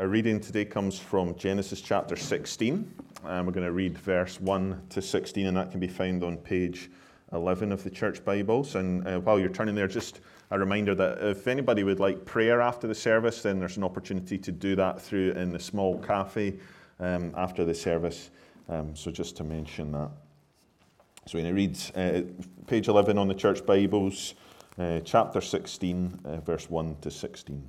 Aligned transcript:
Our 0.00 0.06
reading 0.06 0.38
today 0.38 0.64
comes 0.64 0.96
from 0.96 1.34
Genesis 1.34 1.80
chapter 1.80 2.14
16. 2.14 2.94
And 3.24 3.44
we're 3.44 3.52
going 3.52 3.66
to 3.66 3.72
read 3.72 3.98
verse 3.98 4.40
1 4.40 4.82
to 4.90 5.02
16, 5.02 5.48
and 5.48 5.56
that 5.56 5.72
can 5.72 5.80
be 5.80 5.88
found 5.88 6.22
on 6.22 6.36
page 6.36 6.88
11 7.32 7.72
of 7.72 7.82
the 7.82 7.90
Church 7.90 8.24
Bibles. 8.24 8.76
And 8.76 9.04
uh, 9.08 9.18
while 9.18 9.40
you're 9.40 9.48
turning 9.48 9.74
there, 9.74 9.88
just 9.88 10.20
a 10.52 10.58
reminder 10.58 10.94
that 10.94 11.18
if 11.20 11.48
anybody 11.48 11.82
would 11.82 11.98
like 11.98 12.24
prayer 12.24 12.60
after 12.60 12.86
the 12.86 12.94
service, 12.94 13.42
then 13.42 13.58
there's 13.58 13.76
an 13.76 13.82
opportunity 13.82 14.38
to 14.38 14.52
do 14.52 14.76
that 14.76 15.02
through 15.02 15.32
in 15.32 15.50
the 15.50 15.58
small 15.58 15.98
cafe 15.98 16.60
um, 17.00 17.32
after 17.36 17.64
the 17.64 17.74
service. 17.74 18.30
Um, 18.68 18.94
so 18.94 19.10
just 19.10 19.36
to 19.38 19.42
mention 19.42 19.90
that. 19.90 20.10
So 21.26 21.38
when 21.38 21.46
it 21.46 21.54
reads 21.54 21.90
uh, 21.96 22.22
page 22.68 22.86
11 22.86 23.18
on 23.18 23.26
the 23.26 23.34
Church 23.34 23.66
Bibles, 23.66 24.34
uh, 24.78 25.00
chapter 25.00 25.40
16, 25.40 26.20
uh, 26.24 26.36
verse 26.36 26.70
1 26.70 26.98
to 27.00 27.10
16. 27.10 27.68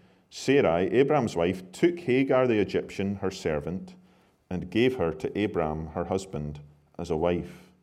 Sarai, 0.33 0.89
Abraham's 0.93 1.35
wife, 1.35 1.71
took 1.73 1.99
Hagar 1.99 2.47
the 2.47 2.57
Egyptian, 2.57 3.15
her 3.15 3.29
servant, 3.29 3.95
and 4.49 4.71
gave 4.71 4.95
her 4.95 5.11
to 5.11 5.37
Abraham, 5.37 5.87
her 5.87 6.05
husband, 6.05 6.61
as 6.97 7.09
a 7.09 7.17
wife. 7.17 7.73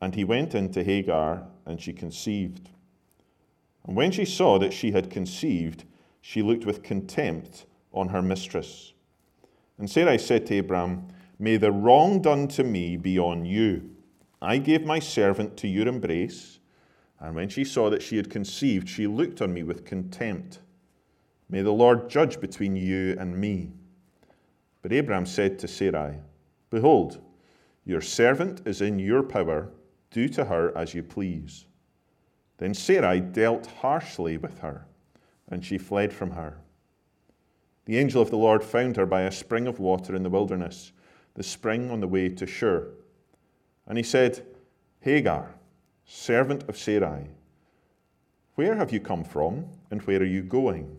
And 0.00 0.14
he 0.14 0.24
went 0.24 0.54
in 0.54 0.72
to 0.72 0.82
Hagar, 0.82 1.46
and 1.66 1.78
she 1.78 1.92
conceived. 1.92 2.70
And 3.86 3.94
when 3.94 4.10
she 4.10 4.24
saw 4.24 4.58
that 4.58 4.72
she 4.72 4.92
had 4.92 5.10
conceived, 5.10 5.84
she 6.22 6.40
looked 6.40 6.64
with 6.64 6.82
contempt 6.82 7.66
on 7.92 8.08
her 8.08 8.22
mistress. 8.22 8.94
And 9.76 9.90
Sarai 9.90 10.16
said 10.16 10.46
to 10.46 10.54
Abraham, 10.54 11.08
May 11.38 11.58
the 11.58 11.70
wrong 11.70 12.22
done 12.22 12.48
to 12.48 12.64
me 12.64 12.96
be 12.96 13.18
on 13.18 13.44
you. 13.44 13.90
I 14.40 14.56
gave 14.56 14.86
my 14.86 15.00
servant 15.00 15.58
to 15.58 15.68
your 15.68 15.86
embrace, 15.86 16.60
and 17.20 17.34
when 17.34 17.50
she 17.50 17.64
saw 17.64 17.90
that 17.90 18.02
she 18.02 18.16
had 18.16 18.30
conceived, 18.30 18.88
she 18.88 19.06
looked 19.06 19.42
on 19.42 19.52
me 19.52 19.62
with 19.62 19.84
contempt. 19.84 20.60
May 21.50 21.62
the 21.62 21.72
Lord 21.72 22.10
judge 22.10 22.40
between 22.40 22.76
you 22.76 23.16
and 23.18 23.36
me. 23.36 23.72
But 24.82 24.92
Abraham 24.92 25.26
said 25.26 25.58
to 25.60 25.68
Sarai, 25.68 26.16
Behold, 26.70 27.20
your 27.84 28.00
servant 28.00 28.62
is 28.66 28.82
in 28.82 28.98
your 28.98 29.22
power. 29.22 29.70
Do 30.10 30.28
to 30.28 30.44
her 30.44 30.76
as 30.76 30.94
you 30.94 31.02
please. 31.02 31.66
Then 32.58 32.74
Sarai 32.74 33.20
dealt 33.20 33.66
harshly 33.66 34.36
with 34.36 34.58
her, 34.58 34.86
and 35.48 35.64
she 35.64 35.78
fled 35.78 36.12
from 36.12 36.32
her. 36.32 36.58
The 37.86 37.98
angel 37.98 38.20
of 38.20 38.30
the 38.30 38.36
Lord 38.36 38.62
found 38.62 38.96
her 38.96 39.06
by 39.06 39.22
a 39.22 39.32
spring 39.32 39.66
of 39.66 39.78
water 39.78 40.14
in 40.14 40.22
the 40.22 40.30
wilderness, 40.30 40.92
the 41.34 41.42
spring 41.42 41.90
on 41.90 42.00
the 42.00 42.08
way 42.08 42.28
to 42.28 42.46
Shur. 42.46 42.88
And 43.86 43.96
he 43.96 44.04
said, 44.04 44.44
Hagar, 45.00 45.54
servant 46.04 46.68
of 46.68 46.76
Sarai, 46.76 47.28
where 48.56 48.74
have 48.74 48.92
you 48.92 49.00
come 49.00 49.24
from, 49.24 49.66
and 49.90 50.02
where 50.02 50.20
are 50.20 50.24
you 50.24 50.42
going? 50.42 50.98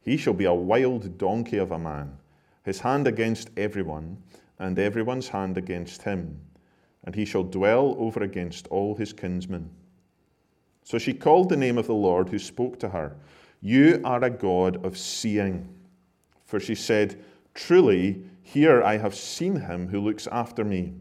He 0.00 0.16
shall 0.16 0.34
be 0.34 0.44
a 0.44 0.54
wild 0.54 1.18
donkey 1.18 1.58
of 1.58 1.70
a 1.70 1.78
man, 1.78 2.16
his 2.64 2.80
hand 2.80 3.06
against 3.06 3.50
everyone, 3.56 4.22
and 4.58 4.78
everyone's 4.78 5.28
hand 5.28 5.56
against 5.56 6.02
him, 6.02 6.40
and 7.04 7.14
he 7.14 7.24
shall 7.24 7.44
dwell 7.44 7.94
over 7.98 8.22
against 8.22 8.66
all 8.68 8.94
his 8.94 9.12
kinsmen. 9.12 9.70
So 10.82 10.98
she 10.98 11.12
called 11.12 11.48
the 11.48 11.56
name 11.56 11.78
of 11.78 11.86
the 11.86 11.94
Lord 11.94 12.30
who 12.30 12.38
spoke 12.38 12.78
to 12.80 12.88
her, 12.88 13.16
You 13.60 14.00
are 14.04 14.24
a 14.24 14.30
God 14.30 14.84
of 14.84 14.96
seeing. 14.96 15.68
For 16.44 16.58
she 16.58 16.74
said, 16.74 17.22
Truly, 17.54 18.24
here 18.40 18.82
I 18.82 18.96
have 18.96 19.14
seen 19.14 19.60
him 19.60 19.88
who 19.88 20.00
looks 20.00 20.26
after 20.28 20.64
me. 20.64 20.94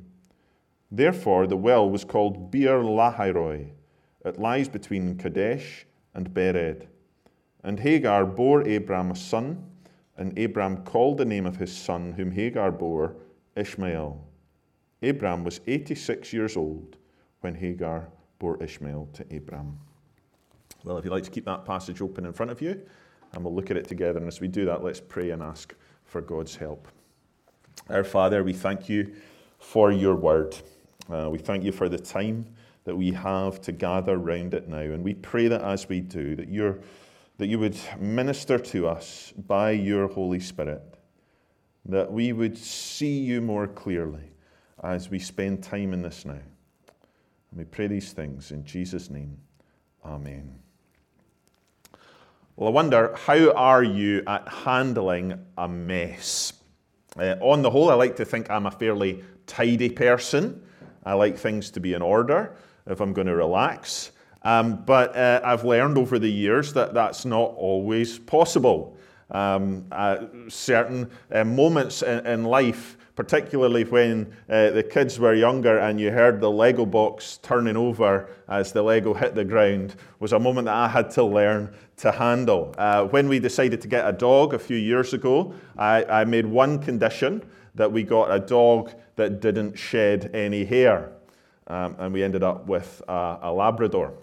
Therefore, 0.92 1.48
the 1.48 1.56
well 1.56 1.90
was 1.90 2.04
called 2.04 2.52
Beer 2.52 2.80
Lahairoi. 2.80 3.70
It 4.26 4.40
lies 4.40 4.68
between 4.68 5.18
Kadesh 5.18 5.86
and 6.14 6.34
Bered. 6.34 6.88
And 7.68 7.82
Hagar 7.82 8.26
bore 8.26 8.62
Abram 8.62 9.12
a 9.12 9.16
son, 9.18 9.62
and 10.16 10.40
Abram 10.40 10.86
called 10.86 11.18
the 11.18 11.26
name 11.26 11.46
of 11.46 11.58
his 11.58 11.76
son, 11.76 12.14
whom 12.14 12.32
Hagar 12.32 12.72
bore, 12.72 13.18
Ishmael. 13.58 14.26
Abram 15.04 15.44
was 15.44 15.60
86 15.68 16.32
years 16.32 16.56
old 16.56 16.96
when 17.42 17.54
Hagar 17.54 18.08
bore 18.40 18.64
Ishmael 18.64 19.10
to 19.12 19.36
Abram. 19.36 19.78
Well, 20.86 20.98
if 20.98 21.04
you'd 21.04 21.12
like 21.12 21.26
to 21.26 21.30
keep 21.30 21.44
that 21.44 21.66
passage 21.66 22.02
open 22.02 22.26
in 22.26 22.32
front 22.32 22.54
of 22.54 22.62
you, 22.62 22.82
and 23.34 23.44
we'll 23.44 23.54
look 23.54 23.70
at 23.70 23.76
it 23.76 23.86
together. 23.86 24.18
And 24.18 24.30
as 24.30 24.40
we 24.40 24.48
do 24.48 24.64
that, 24.64 24.82
let's 24.82 25.02
pray 25.02 25.32
and 25.32 25.44
ask 25.44 25.76
for 26.06 26.22
God's 26.22 26.56
help. 26.56 26.88
Our 27.90 28.06
Father, 28.06 28.46
we 28.46 28.54
thank 28.54 28.88
you 28.88 29.14
for 29.60 29.92
your 29.92 30.16
word. 30.16 30.56
Uh, 31.12 31.28
we 31.30 31.38
thank 31.38 31.66
you 31.66 31.74
for 31.74 31.90
the 31.90 32.00
time 32.00 32.46
that 32.86 32.96
we 32.96 33.12
have 33.12 33.60
to 33.64 33.74
gather 33.74 34.18
round 34.18 34.54
it 34.54 34.70
now. 34.70 34.78
And 34.78 35.04
we 35.04 35.16
pray 35.16 35.50
that 35.50 35.64
as 35.64 35.90
we 35.90 36.00
do, 36.00 36.34
that 36.38 36.48
your 36.48 36.80
that 37.38 37.48
you 37.48 37.60
would 37.60 37.78
minister 38.00 38.58
to 38.58 38.88
us 38.88 39.34
by 39.48 39.72
your 39.72 40.08
Holy 40.08 40.40
Spirit, 40.40 40.82
that 41.86 42.12
we 42.12 42.34
would 42.34 42.58
see 42.58 43.20
you 43.20 43.42
more 43.42 43.68
clearly 43.68 44.32
as 44.84 45.10
we 45.10 45.20
spend 45.20 45.64
time 45.64 45.94
in 45.94 46.02
this 46.02 46.26
now. 46.26 46.34
And 46.34 47.60
we 47.60 47.64
pray 47.64 47.88
these 47.88 48.12
things 48.12 48.52
in 48.52 48.66
Jesus' 48.66 49.10
name. 49.10 49.38
Amen. 50.04 50.60
Well, 52.56 52.70
I 52.70 52.72
wonder, 52.72 53.16
how 53.16 53.52
are 53.52 53.84
you 53.84 54.24
at 54.26 54.48
handling 54.48 55.46
a 55.58 55.68
mess? 55.68 56.54
Uh, 57.16 57.36
on 57.40 57.62
the 57.62 57.70
whole, 57.70 57.92
I 57.92 57.94
like 57.94 58.16
to 58.16 58.26
think 58.26 58.50
I'm 58.50 58.66
a 58.66 58.72
fairly 58.72 59.24
tidy 59.46 59.90
person. 59.90 60.64
I 61.04 61.14
like 61.14 61.38
things 61.38 61.70
to 61.72 61.80
be 61.80 61.94
in 61.94 62.02
order 62.02 62.56
if 62.88 63.00
I'm 63.00 63.14
going 63.14 63.28
to 63.28 63.36
relax. 63.36 64.12
Um, 64.48 64.82
but 64.86 65.14
uh, 65.14 65.42
I've 65.44 65.66
learned 65.66 65.98
over 65.98 66.18
the 66.20 66.32
years 66.32 66.72
that 66.72 66.94
that's 66.94 67.26
not 67.26 67.54
always 67.58 68.18
possible. 68.18 68.96
Um, 69.30 69.86
uh, 69.92 70.28
certain 70.48 71.12
uh, 71.34 71.44
moments 71.44 72.02
in, 72.02 72.26
in, 72.26 72.44
life, 72.46 72.98
particularly 73.18 73.84
when 73.84 74.34
uh, 74.50 74.70
the 74.70 74.84
kids 74.84 75.20
were 75.20 75.34
younger 75.34 75.80
and 75.80 76.00
you 76.00 76.12
heard 76.12 76.40
the 76.40 76.50
Lego 76.50 76.86
box 76.86 77.40
turning 77.44 77.76
over 77.76 78.30
as 78.48 78.72
the 78.72 78.82
Lego 78.82 79.14
hit 79.14 79.36
the 79.36 79.44
ground, 79.44 79.98
was 80.22 80.32
a 80.32 80.40
moment 80.40 80.64
that 80.68 80.76
I 80.76 80.88
had 80.88 81.12
to 81.12 81.26
learn 81.26 81.76
to 81.98 82.14
handle. 82.14 82.74
Uh, 82.78 83.04
when 83.04 83.28
we 83.28 83.40
decided 83.40 83.82
to 83.82 83.90
get 83.90 84.08
a 84.08 84.14
dog 84.14 84.54
a 84.54 84.60
few 84.60 84.78
years 84.78 85.14
ago, 85.14 85.54
I, 85.78 86.06
I 86.06 86.24
made 86.24 86.46
one 86.46 86.80
condition 86.80 87.44
that 87.76 87.92
we 87.92 88.04
got 88.04 88.32
a 88.32 88.40
dog 88.40 88.94
that 89.18 89.42
didn't 89.42 89.78
shed 89.78 90.32
any 90.34 90.64
hair. 90.64 91.12
Um, 91.70 91.98
and 92.00 92.14
we 92.14 92.24
ended 92.24 92.44
up 92.44 92.66
with 92.66 93.02
a, 93.10 93.40
a 93.42 93.52
Labrador. 93.52 94.14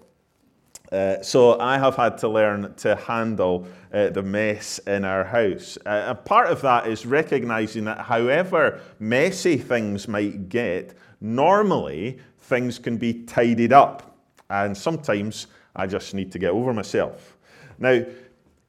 Uh, 0.93 1.21
so 1.23 1.59
I 1.59 1.79
have 1.79 1.97
had 1.97 2.19
to 2.19 2.29
learn 2.29 2.75
to 2.77 2.95
handle 2.95 3.67
uh, 3.93 4.11
the 4.11 4.23
mess 4.23 4.79
in 4.81 5.05
our 5.05 5.25
house. 5.25 5.79
Uh, 5.87 6.05
a 6.09 6.15
part 6.15 6.49
of 6.49 6.61
that 6.63 6.87
is 6.87 7.07
recognizing 7.07 7.85
that 7.85 7.99
however 7.99 8.81
messy 8.99 9.57
things 9.57 10.07
might 10.07 10.49
get, 10.49 10.95
normally 11.21 12.19
things 12.39 12.79
can 12.79 12.97
be 12.97 13.25
tidied 13.25 13.73
up. 13.73 14.19
And 14.51 14.77
sometimes 14.77 15.47
I 15.75 15.87
just 15.87 16.15
need 16.15 16.31
to 16.33 16.39
get 16.39 16.51
over 16.51 16.73
myself. 16.73 17.37
Now, 17.79 18.05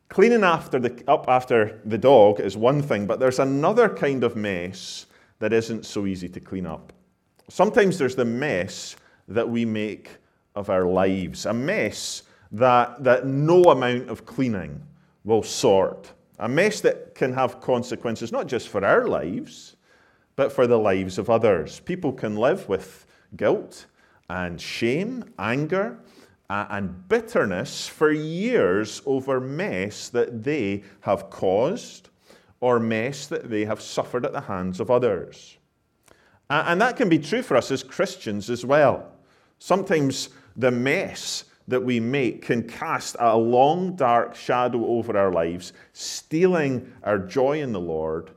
cleaning 0.10 0.44
after 0.44 0.80
the, 0.80 1.04
up 1.08 1.26
after 1.28 1.82
the 1.86 1.98
dog 1.98 2.40
is 2.40 2.56
one 2.56 2.82
thing, 2.82 3.06
but 3.06 3.20
there's 3.20 3.40
another 3.40 3.90
kind 3.90 4.24
of 4.24 4.36
mess 4.36 5.06
that 5.40 5.52
isn't 5.52 5.86
so 5.86 6.06
easy 6.06 6.30
to 6.30 6.40
clean 6.40 6.66
up. 6.66 6.94
Sometimes 7.50 7.98
there's 7.98 8.16
the 8.16 8.26
mess 8.26 8.96
that 9.28 9.48
we 9.48 9.66
make 9.66 10.18
of 10.56 10.70
our 10.70 10.86
lives. 10.86 11.46
A 11.46 11.54
mess 11.54 12.24
that, 12.52 13.04
that 13.04 13.26
no 13.26 13.64
amount 13.64 14.10
of 14.10 14.26
cleaning 14.26 14.82
will 15.24 15.44
sort. 15.44 16.12
A 16.40 16.48
mess 16.48 16.82
that 16.82 17.16
can 17.16 17.34
have 17.34 17.62
consequences 17.62 18.32
not 18.32 18.48
just 18.48 18.70
for 18.70 18.84
our 18.86 19.08
lives, 19.08 19.76
but 20.36 20.52
for 20.52 20.68
the 20.68 20.78
lives 20.78 21.18
of 21.18 21.30
others. 21.30 21.80
People 21.80 22.12
can 22.12 22.36
live 22.36 22.68
with 22.68 23.06
guilt 23.36 23.86
and 24.30 24.60
shame, 24.60 25.24
anger, 25.40 25.98
and 26.50 27.08
bitterness 27.08 27.88
for 27.88 28.12
years 28.12 29.02
over 29.06 29.40
mess 29.40 30.10
that 30.10 30.44
they 30.44 30.84
have 31.02 31.30
caused 31.30 32.10
or 32.60 32.80
mess 32.80 33.28
that 33.28 33.50
they 33.50 33.66
have 33.66 33.82
suffered 33.82 34.26
at 34.26 34.34
the 34.34 34.42
hands 34.42 34.80
of 34.80 34.92
others. 34.92 35.58
And 36.50 36.80
that 36.82 36.98
can 36.98 37.10
be 37.10 37.18
true 37.18 37.42
for 37.42 37.58
us 37.58 37.72
as 37.72 37.82
Christians 37.82 38.50
as 38.50 38.66
well. 38.66 39.12
Sometimes 39.58 40.30
the 40.56 40.72
mess 40.72 41.46
that 41.68 41.84
we 41.84 42.00
make 42.00 42.44
can 42.44 42.68
cast 42.68 43.16
a 43.20 43.36
long, 43.36 43.96
dark 43.96 44.36
shadow 44.36 44.86
over 44.86 45.18
our 45.18 45.32
lives, 45.32 45.74
stealing 45.94 46.94
our 47.04 47.18
joy 47.18 47.62
in 47.62 47.72
the 47.72 47.80
Lord 47.80 48.32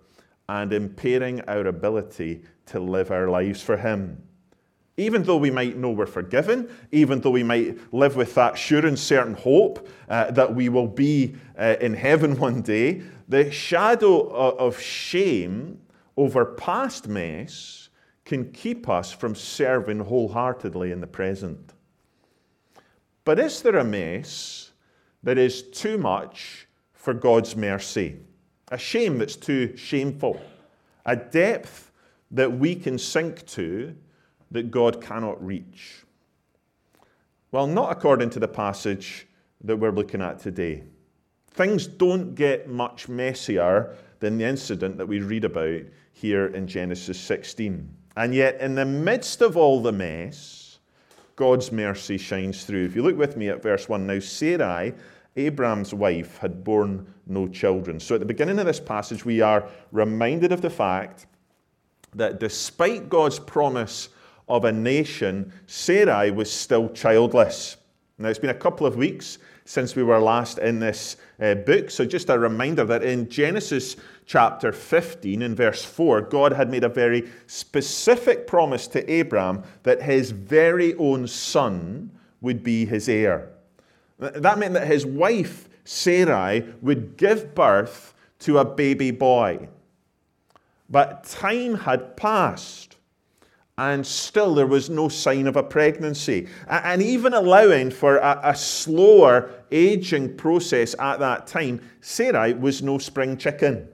and 0.49 0.73
impairing 0.73 1.43
our 1.43 1.67
ability 1.67 2.43
to 2.67 2.81
live 2.81 3.11
our 3.11 3.29
lives 3.29 3.61
for 3.63 3.77
Him. 3.77 4.23
Even 4.97 5.23
though 5.23 5.37
we 5.37 5.51
might 5.51 5.77
know 5.77 5.91
we're 5.91 6.07
forgiven, 6.07 6.69
even 6.91 7.21
though 7.21 7.31
we 7.31 7.45
might 7.45 7.79
live 7.95 8.17
with 8.17 8.35
that 8.35 8.59
sure 8.59 8.85
and 8.85 8.99
certain 8.99 9.35
hope 9.35 9.87
uh, 10.09 10.31
that 10.33 10.53
we 10.53 10.69
will 10.69 10.89
be 10.89 11.37
uh, 11.57 11.77
in 11.81 11.95
heaven 11.95 12.37
one 12.41 12.63
day, 12.63 13.03
the 13.29 13.51
shadow 13.51 14.29
of 14.29 14.81
shame 14.81 15.79
over 16.17 16.45
past 16.45 17.07
mess 17.07 17.91
can 18.25 18.51
keep 18.53 18.89
us 18.89 19.13
from 19.13 19.35
serving 19.35 20.01
wholeheartedly 20.01 20.91
in 20.91 21.01
the 21.01 21.07
present. 21.07 21.75
But 23.29 23.39
is 23.39 23.61
there 23.61 23.77
a 23.77 23.85
mess 23.85 24.73
that 25.23 25.37
is 25.37 25.61
too 25.61 25.99
much 25.99 26.67
for 26.95 27.13
God's 27.13 27.55
mercy? 27.57 28.17
A 28.73 28.79
shame 28.79 29.19
that's 29.19 29.37
too 29.37 29.77
shameful? 29.77 30.41
A 31.05 31.15
depth 31.15 31.93
that 32.31 32.51
we 32.51 32.75
can 32.75 32.97
sink 32.97 33.45
to 33.49 33.95
that 34.51 34.71
God 34.71 35.03
cannot 35.03 35.45
reach? 35.45 36.05
Well, 37.53 37.67
not 37.67 37.93
according 37.93 38.31
to 38.31 38.41
the 38.41 38.49
passage 38.49 39.27
that 39.63 39.77
we're 39.77 39.93
looking 39.93 40.23
at 40.23 40.39
today. 40.39 40.85
Things 41.51 41.87
don't 41.87 42.35
get 42.35 42.67
much 42.67 43.11
messier 43.11 43.95
than 44.21 44.39
the 44.39 44.47
incident 44.47 44.97
that 44.97 45.07
we 45.07 45.21
read 45.21 45.45
about 45.45 45.83
here 46.15 46.47
in 46.47 46.67
Genesis 46.67 47.21
16. 47.21 47.95
And 48.17 48.35
yet, 48.35 48.59
in 48.63 48.75
the 48.75 48.87
midst 48.87 49.43
of 49.43 49.55
all 49.55 49.83
the 49.83 49.93
mess, 49.93 50.58
God's 51.39 51.71
mercy 51.71 52.19
shines 52.19 52.65
through. 52.65 52.85
If 52.85 52.97
you 52.97 53.03
look 53.05 53.17
with 53.17 53.37
me 53.37 53.49
at 53.49 53.63
verse 53.63 53.89
1 53.89 54.09
now, 54.09 54.19
Sarai, 54.19 54.93
Abraham's 55.37 55.95
wife, 55.95 56.37
had 56.39 56.65
borne 56.65 57.07
no 57.29 57.47
children. 57.47 58.01
So 58.01 58.17
at 58.17 58.21
the 58.21 58.27
beginning 58.27 58.59
of 58.59 58.67
this 58.67 58.81
passage, 58.81 59.25
we 59.25 59.41
are 59.41 59.69
reminded 59.93 60.51
of 60.51 60.63
the 60.63 60.69
fact 60.69 61.27
that 62.13 62.41
despite 62.41 63.09
God's 63.09 63.39
promise 63.39 64.09
of 64.49 64.65
a 64.65 64.73
nation, 64.73 65.53
Sarai 65.69 66.33
was 66.33 66.51
still 66.51 66.89
childless. 66.89 67.77
Now, 68.19 68.31
it's 68.31 68.41
been 68.41 68.51
a 68.51 68.55
couple 68.55 68.85
of 68.85 68.97
weeks 68.97 69.39
since 69.65 69.95
we 69.95 70.03
were 70.03 70.19
last 70.19 70.59
in 70.59 70.81
this 70.81 71.19
uh, 71.41 71.55
book, 71.55 71.89
so 71.89 72.05
just 72.05 72.31
a 72.31 72.39
reminder 72.39 72.85
that 72.85 73.05
in 73.05 73.29
Genesis 73.29 73.95
chapter 74.29 74.71
15, 74.71 75.41
in 75.41 75.55
verse 75.55 75.83
4, 75.83 76.21
God 76.21 76.53
had 76.53 76.71
made 76.71 76.85
a 76.85 76.89
very 76.89 77.29
specific 77.47 78.47
promise 78.47 78.87
to 78.89 79.11
Abraham 79.11 79.65
that 79.85 80.03
his 80.03 80.33
very 80.33 80.95
own 80.97 81.27
son 81.27 82.11
would 82.43 82.63
be 82.63 82.85
his 82.85 83.09
heir. 83.09 83.49
That 84.19 84.59
meant 84.59 84.75
that 84.75 84.87
his 84.87 85.07
wife, 85.07 85.69
Sarai, 85.85 86.63
would 86.83 87.17
give 87.17 87.55
birth 87.55 88.15
to 88.41 88.59
a 88.59 88.65
baby 88.67 89.11
boy. 89.11 89.71
But 90.91 91.25
time 91.25 91.75
had 91.75 92.17
passed 92.17 92.97
and 93.79 94.07
still 94.07 94.55
there 94.55 94.67
was 94.67 94.91
no 94.91 95.09
sign 95.09 95.47
of 95.47 95.57
a 95.57 95.63
pregnancy. 95.63 96.49
And 96.69 97.01
even 97.01 97.33
allowing 97.33 97.93
for 97.93 98.17
a, 98.17 98.41
a, 98.43 98.57
slower 98.57 99.53
aging 99.71 100.37
process 100.37 100.97
at 100.99 101.21
that 101.21 101.47
time, 101.47 101.81
Sarai 102.01 102.55
was 102.55 102.83
no 102.83 102.99
spring 102.99 103.37
chicken. 103.37 103.89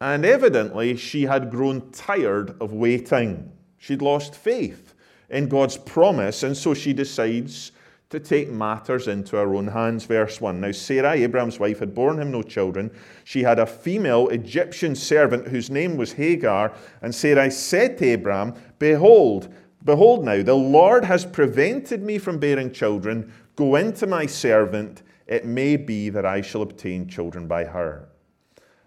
And 0.00 0.24
evidently, 0.24 0.96
she 0.96 1.22
had 1.22 1.50
grown 1.50 1.90
tired 1.90 2.56
of 2.60 2.72
waiting. 2.72 3.52
She'd 3.78 4.00
lost 4.00 4.34
faith 4.34 4.94
in 5.28 5.48
God's 5.48 5.76
promise, 5.76 6.42
and 6.42 6.56
so 6.56 6.72
she 6.72 6.92
decides 6.92 7.72
to 8.08 8.18
take 8.18 8.50
matters 8.50 9.06
into 9.06 9.36
her 9.36 9.54
own 9.54 9.68
hands. 9.68 10.04
Verse 10.04 10.40
1. 10.40 10.60
Now, 10.60 10.72
Sarah, 10.72 11.12
Abraham's 11.12 11.60
wife, 11.60 11.78
had 11.78 11.94
borne 11.94 12.18
him 12.18 12.32
no 12.32 12.42
children. 12.42 12.90
She 13.24 13.42
had 13.42 13.58
a 13.58 13.66
female 13.66 14.28
Egyptian 14.28 14.96
servant 14.96 15.46
whose 15.48 15.70
name 15.70 15.96
was 15.96 16.12
Hagar. 16.12 16.72
And 17.02 17.14
Sarai 17.14 17.50
said 17.50 17.98
to 17.98 18.06
Abraham, 18.06 18.54
Behold, 18.78 19.54
behold 19.84 20.24
now, 20.24 20.42
the 20.42 20.54
Lord 20.54 21.04
has 21.04 21.24
prevented 21.24 22.02
me 22.02 22.18
from 22.18 22.38
bearing 22.38 22.72
children. 22.72 23.32
Go 23.54 23.76
into 23.76 24.06
my 24.06 24.26
servant. 24.26 25.02
It 25.28 25.44
may 25.44 25.76
be 25.76 26.08
that 26.08 26.26
I 26.26 26.40
shall 26.40 26.62
obtain 26.62 27.06
children 27.06 27.46
by 27.46 27.64
her. 27.64 28.08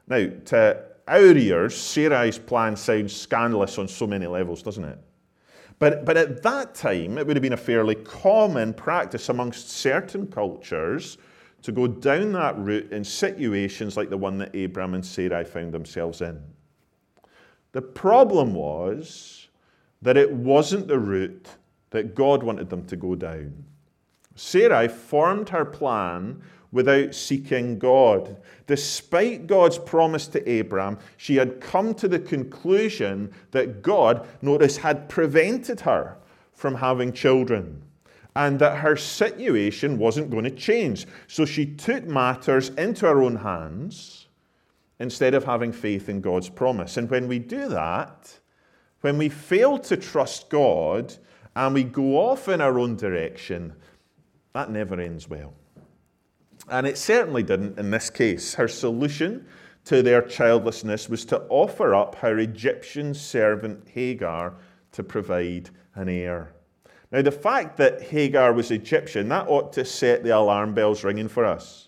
Now, 0.08 0.28
to 0.46 0.84
our 1.08 1.38
ears, 1.38 1.76
Sarai's 1.76 2.38
plan 2.38 2.76
sounds 2.76 3.16
scandalous 3.16 3.78
on 3.78 3.88
so 3.88 4.08
many 4.08 4.28
levels, 4.28 4.64
doesn't 4.64 4.86
it? 4.86 5.00
But, 5.80 6.06
but 6.06 6.16
at 6.16 6.44
that 6.44 6.76
time, 6.76 7.18
it 7.18 7.28
would 7.28 7.36
have 7.36 7.42
been 7.42 7.54
a 7.54 7.58
fairly 7.58 7.96
common 7.96 8.74
practice 8.74 9.30
amongst 9.30 9.70
certain 9.70 10.28
cultures 10.28 11.18
to 11.64 11.72
go 11.72 11.88
down 11.88 12.34
that 12.34 12.58
route 12.58 12.92
in 12.92 13.04
situations 13.04 13.98
like 13.98 14.10
the 14.10 14.18
one 14.18 14.38
that 14.38 14.56
Abraham 14.56 14.94
and 14.94 15.06
Sarai 15.06 15.44
found 15.44 15.74
themselves 15.74 16.22
in. 16.22 16.42
The 17.72 17.82
problem 17.82 18.54
was 18.54 19.48
that 20.02 20.18
it 20.18 20.32
wasn't 20.32 20.88
the 20.88 21.00
route 21.00 21.48
that 21.90 22.16
God 22.16 22.44
wanted 22.44 22.70
them 22.70 22.86
to 22.86 22.96
go 22.96 23.16
down. 23.16 23.66
Sarai 24.36 24.88
formed 24.88 25.50
her 25.50 25.66
plan 25.66 26.42
without 26.74 27.16
seeking 27.16 27.80
God. 27.80 28.36
Despite 28.68 29.48
God's 29.48 29.78
promise 29.78 30.28
to 30.28 30.50
Abraham, 30.50 30.98
she 31.16 31.36
had 31.36 31.62
come 31.62 31.94
to 31.94 32.08
the 32.08 32.20
conclusion 32.20 33.32
that 33.52 33.82
God, 33.82 34.28
notice, 34.42 34.76
had 34.76 35.08
prevented 35.08 35.80
her 35.82 36.18
from 36.52 36.76
having 36.76 37.14
children 37.14 37.82
and 38.36 38.58
that 38.60 38.78
her 38.78 38.98
situation 38.98 40.00
wasn't 40.00 40.32
going 40.32 40.44
to 40.46 40.50
change. 40.50 41.06
So 41.28 41.46
she 41.46 41.66
took 41.68 42.04
matters 42.06 42.70
into 42.70 43.06
her 43.06 43.22
own 43.22 43.36
hands 43.36 44.28
instead 45.00 45.36
of 45.36 45.44
having 45.44 45.72
faith 45.72 46.10
in 46.10 46.22
God's 46.22 46.50
promise. 46.50 46.98
And 46.98 47.10
when 47.10 47.28
we 47.28 47.38
do 47.38 47.70
that, 47.70 48.40
when 49.02 49.20
we 49.20 49.30
fail 49.30 49.78
to 49.80 49.98
trust 49.98 50.50
God 50.50 51.14
and 51.56 51.76
we 51.76 51.84
go 51.84 52.18
off 52.18 52.48
in 52.48 52.62
our 52.62 52.80
own 52.80 52.96
direction, 52.96 53.74
that 54.54 54.72
never 54.72 55.00
ends 55.00 55.30
well. 55.30 55.54
And 56.74 56.88
it 56.88 56.98
certainly 56.98 57.44
didn't 57.44 57.78
in 57.78 57.92
this 57.92 58.10
case. 58.10 58.56
Her 58.56 58.68
solution 58.68 59.46
to 59.86 60.02
their 60.02 60.24
childlessness 60.24 61.08
was 61.08 61.24
to 61.26 61.42
offer 61.50 61.94
up 61.94 62.16
her 62.16 62.40
Egyptian 62.40 63.14
servant 63.14 63.88
Hagar 63.90 64.56
to 64.94 65.04
provide 65.04 65.70
an 65.94 66.10
heir. 66.10 66.52
Now, 67.12 67.22
the 67.22 67.32
fact 67.32 67.78
that 67.78 68.02
Hagar 68.02 68.54
was 68.54 68.72
Egyptian, 68.72 69.30
that 69.30 69.48
ought 69.48 69.72
to 69.74 69.86
set 69.86 70.24
the 70.24 70.32
alarm 70.32 70.74
bells 70.74 71.04
ringing 71.04 71.28
for 71.28 71.46
us. 71.46 71.83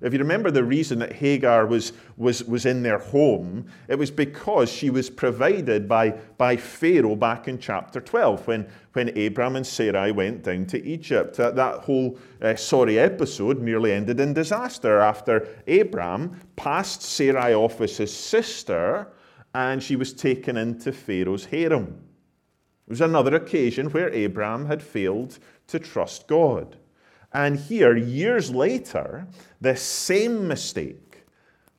If 0.00 0.12
you 0.12 0.18
remember 0.18 0.50
the 0.50 0.64
reason 0.64 1.00
that 1.00 1.12
Hagar 1.12 1.66
was, 1.66 1.92
was, 2.16 2.44
was 2.44 2.66
in 2.66 2.82
their 2.82 2.98
home, 2.98 3.66
it 3.88 3.98
was 3.98 4.10
because 4.10 4.70
she 4.70 4.90
was 4.90 5.10
provided 5.10 5.88
by, 5.88 6.10
by 6.36 6.56
Pharaoh 6.56 7.16
back 7.16 7.48
in 7.48 7.58
chapter 7.58 8.00
12 8.00 8.46
when, 8.46 8.68
when 8.92 9.18
Abram 9.18 9.56
and 9.56 9.66
Sarai 9.66 10.12
went 10.12 10.44
down 10.44 10.66
to 10.66 10.84
Egypt. 10.84 11.36
That, 11.36 11.80
whole 11.80 12.18
uh, 12.40 12.54
sorry 12.54 12.98
episode 12.98 13.60
nearly 13.60 13.92
ended 13.92 14.20
in 14.20 14.34
disaster 14.34 15.00
after 15.00 15.48
Abram 15.66 16.40
passed 16.56 17.02
Sarai 17.02 17.54
off 17.54 17.80
as 17.80 17.96
his 17.96 18.14
sister 18.14 19.08
and 19.54 19.82
she 19.82 19.96
was 19.96 20.12
taken 20.12 20.56
into 20.56 20.92
Pharaoh's 20.92 21.46
harem. 21.46 22.00
It 22.86 22.90
was 22.90 23.00
another 23.00 23.34
occasion 23.34 23.90
where 23.90 24.08
Abram 24.08 24.66
had 24.66 24.82
failed 24.82 25.38
to 25.66 25.78
trust 25.78 26.26
God. 26.26 26.76
And 27.32 27.58
here, 27.58 27.96
years 27.96 28.50
later, 28.50 29.26
the 29.60 29.76
same 29.76 30.48
mistake 30.48 31.24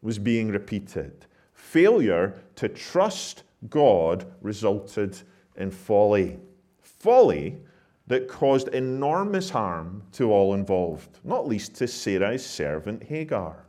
was 0.01 0.19
being 0.19 0.49
repeated. 0.49 1.25
Failure 1.53 2.35
to 2.55 2.69
trust 2.69 3.43
God 3.69 4.25
resulted 4.41 5.19
in 5.55 5.71
folly. 5.71 6.39
Folly 6.81 7.57
that 8.07 8.27
caused 8.27 8.69
enormous 8.69 9.49
harm 9.49 10.03
to 10.13 10.31
all 10.31 10.53
involved, 10.53 11.19
not 11.23 11.47
least 11.47 11.75
to 11.75 11.87
Sarai's 11.87 12.45
servant 12.45 13.03
Hagar. 13.03 13.65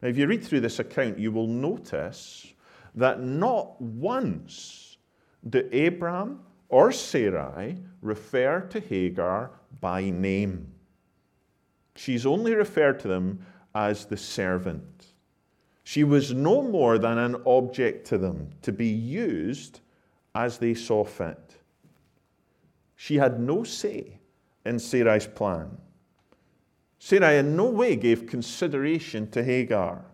Now, 0.00 0.08
if 0.08 0.16
you 0.16 0.26
read 0.26 0.44
through 0.44 0.60
this 0.60 0.78
account, 0.78 1.18
you 1.18 1.32
will 1.32 1.48
notice 1.48 2.52
that 2.94 3.20
not 3.20 3.80
once 3.80 4.98
do 5.48 5.68
Abraham 5.72 6.40
or 6.68 6.92
Sarai 6.92 7.78
refer 8.00 8.60
to 8.60 8.80
Hagar 8.80 9.50
by 9.80 10.10
name. 10.10 10.72
She's 11.98 12.26
only 12.26 12.54
referred 12.54 13.00
to 13.00 13.08
them 13.08 13.44
as 13.74 14.04
the 14.06 14.16
servant. 14.16 15.06
She 15.84 16.04
was 16.04 16.34
no 16.34 16.62
more 16.62 16.98
than 16.98 17.18
an 17.18 17.36
object 17.46 18.06
to 18.08 18.18
them 18.18 18.50
to 18.62 18.72
be 18.72 18.88
used 18.88 19.80
as 20.34 20.58
they 20.58 20.74
saw 20.74 21.04
fit. 21.04 21.56
She 22.94 23.16
had 23.16 23.40
no 23.40 23.64
say 23.64 24.18
in 24.66 24.78
Sarai's 24.78 25.26
plan. 25.26 25.78
Sarai 26.98 27.38
in 27.38 27.56
no 27.56 27.70
way 27.70 27.96
gave 27.96 28.26
consideration 28.26 29.30
to 29.30 29.42
Hagar. 29.42 30.04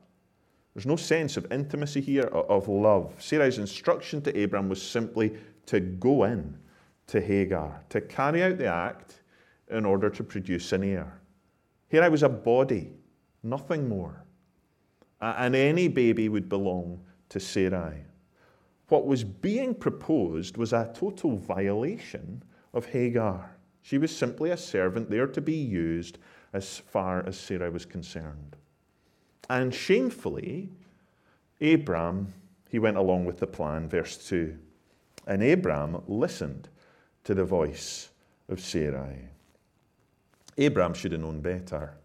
There's 0.75 0.87
no 0.87 0.97
sense 0.97 1.37
of 1.37 1.51
intimacy 1.51 2.01
here, 2.01 2.25
of 2.27 2.69
love. 2.69 3.15
Sarai's 3.19 3.59
instruction 3.59 4.21
to 4.23 4.43
Abram 4.43 4.69
was 4.69 4.83
simply 4.83 5.37
to 5.67 5.81
go 5.81 6.25
in 6.25 6.57
to 7.07 7.21
Hagar, 7.21 7.83
to 7.89 8.01
carry 8.01 8.43
out 8.43 8.59
the 8.59 8.67
act 8.67 9.23
in 9.71 9.85
order 9.85 10.11
to 10.11 10.23
produce 10.23 10.73
an 10.73 10.85
heir. 10.85 11.21
Hagar 11.95 12.11
was 12.11 12.23
a 12.23 12.29
body, 12.29 12.93
nothing 13.43 13.89
more. 13.89 14.25
And 15.21 15.55
any 15.55 15.89
baby 15.89 16.29
would 16.29 16.49
belong 16.49 17.01
to 17.31 17.41
Sarai. 17.41 18.05
What 18.89 19.07
was 19.07 19.25
being 19.25 19.75
proposed 19.75 20.57
was 20.57 20.73
a 20.73 20.93
total 20.95 21.37
violation 21.37 22.43
of 22.73 22.87
Hagar. 22.87 23.57
She 23.83 23.99
was 23.99 24.15
simply 24.15 24.51
a 24.51 24.57
servant 24.57 25.11
there 25.11 25.27
to 25.27 25.41
be 25.41 25.55
used 25.55 26.19
as 26.53 26.79
far 26.79 27.27
as 27.27 27.39
Sarai 27.39 27.71
was 27.71 27.87
concerned. 27.87 28.57
And 29.49 29.75
shamefully, 29.75 30.71
Abram, 31.61 32.33
he 32.69 32.79
went 32.79 32.97
along 32.97 33.25
with 33.25 33.39
the 33.39 33.47
plan, 33.47 33.89
verse 33.89 34.17
2. 34.29 34.57
And 35.27 35.43
Abram 35.43 36.03
listened 36.07 36.69
to 37.25 37.35
the 37.35 37.45
voice 37.45 38.11
of 38.49 38.61
Sarai. 38.61 39.29
Abram 40.59 40.95
should 40.95 41.13
have 41.13 41.21
known 41.21 41.41
better. 41.41 41.97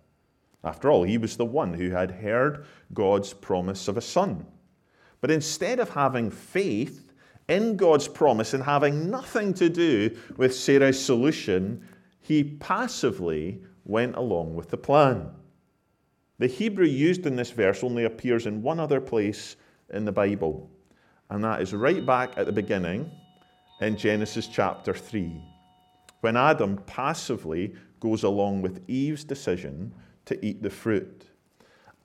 After 0.64 0.90
all, 0.90 1.04
he 1.04 1.18
was 1.18 1.38
the 1.38 1.46
one 1.46 1.74
who 1.74 1.90
had 1.90 2.12
heard 2.12 2.66
God's 2.94 3.34
promise 3.34 3.88
of 3.88 3.98
a 3.98 4.02
son. 4.02 4.46
But 5.22 5.32
instead 5.32 5.80
of 5.80 5.90
having 5.90 6.32
faith 6.32 7.14
in 7.48 7.78
God's 7.78 8.08
promise 8.08 8.54
and 8.54 8.64
having 8.64 9.10
nothing 9.10 9.54
to 9.56 9.70
do 9.70 10.16
with 10.38 10.56
Sarah's 10.56 11.04
solution, 11.04 11.84
he 12.22 12.44
passively 12.44 13.64
went 13.86 14.16
along 14.16 14.56
with 14.56 14.70
the 14.70 14.78
plan. 14.78 15.32
The 16.38 16.48
Hebrew 16.48 16.86
used 16.86 17.26
in 17.26 17.36
this 17.36 17.52
verse 17.52 17.84
only 17.84 18.06
appears 18.06 18.46
in 18.46 18.62
one 18.62 18.80
other 18.80 19.02
place 19.02 19.56
in 19.90 20.06
the 20.06 20.12
Bible, 20.12 20.70
and 21.30 21.44
that 21.44 21.62
is 21.62 21.74
right 21.74 22.06
back 22.06 22.38
at 22.38 22.46
the 22.46 22.52
beginning 22.52 23.10
in 23.82 23.98
Genesis 23.98 24.48
chapter 24.48 24.94
3, 24.94 25.42
when 26.22 26.36
Adam 26.36 26.78
passively 26.86 27.74
goes 28.00 28.24
along 28.24 28.62
with 28.62 28.84
Eve's 28.90 29.24
decision 29.24 29.94
to 30.26 30.46
eat 30.46 30.62
the 30.62 30.70
fruit. 30.70 31.26